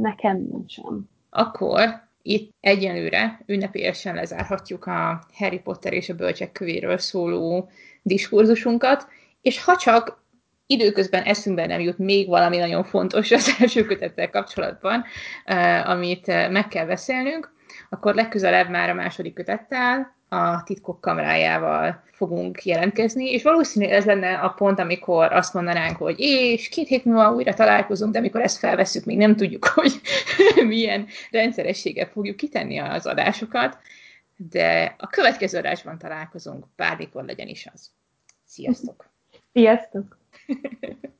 [0.00, 1.10] nekem nincsen.
[1.30, 7.70] Akkor itt egyenlőre ünnepélyesen lezárhatjuk a Harry Potter és a bölcsek kövéről szóló
[8.02, 9.08] diskurzusunkat,
[9.40, 10.22] és ha csak
[10.66, 15.04] időközben eszünkbe nem jut még valami nagyon fontos az első kötettel kapcsolatban,
[15.84, 17.52] amit meg kell beszélnünk,
[17.88, 24.38] akkor legközelebb már a második kötettel, a titkok kamerájával fogunk jelentkezni, és valószínűleg ez lenne
[24.38, 28.58] a pont, amikor azt mondanánk, hogy és két hét múlva újra találkozunk, de amikor ezt
[28.58, 30.00] felveszünk, még nem tudjuk, hogy
[30.66, 33.78] milyen rendszerességgel fogjuk kitenni az adásokat,
[34.36, 37.90] de a következő adásban találkozunk, bármikor legyen is az.
[38.44, 39.10] Sziasztok!
[39.52, 40.18] Sziasztok!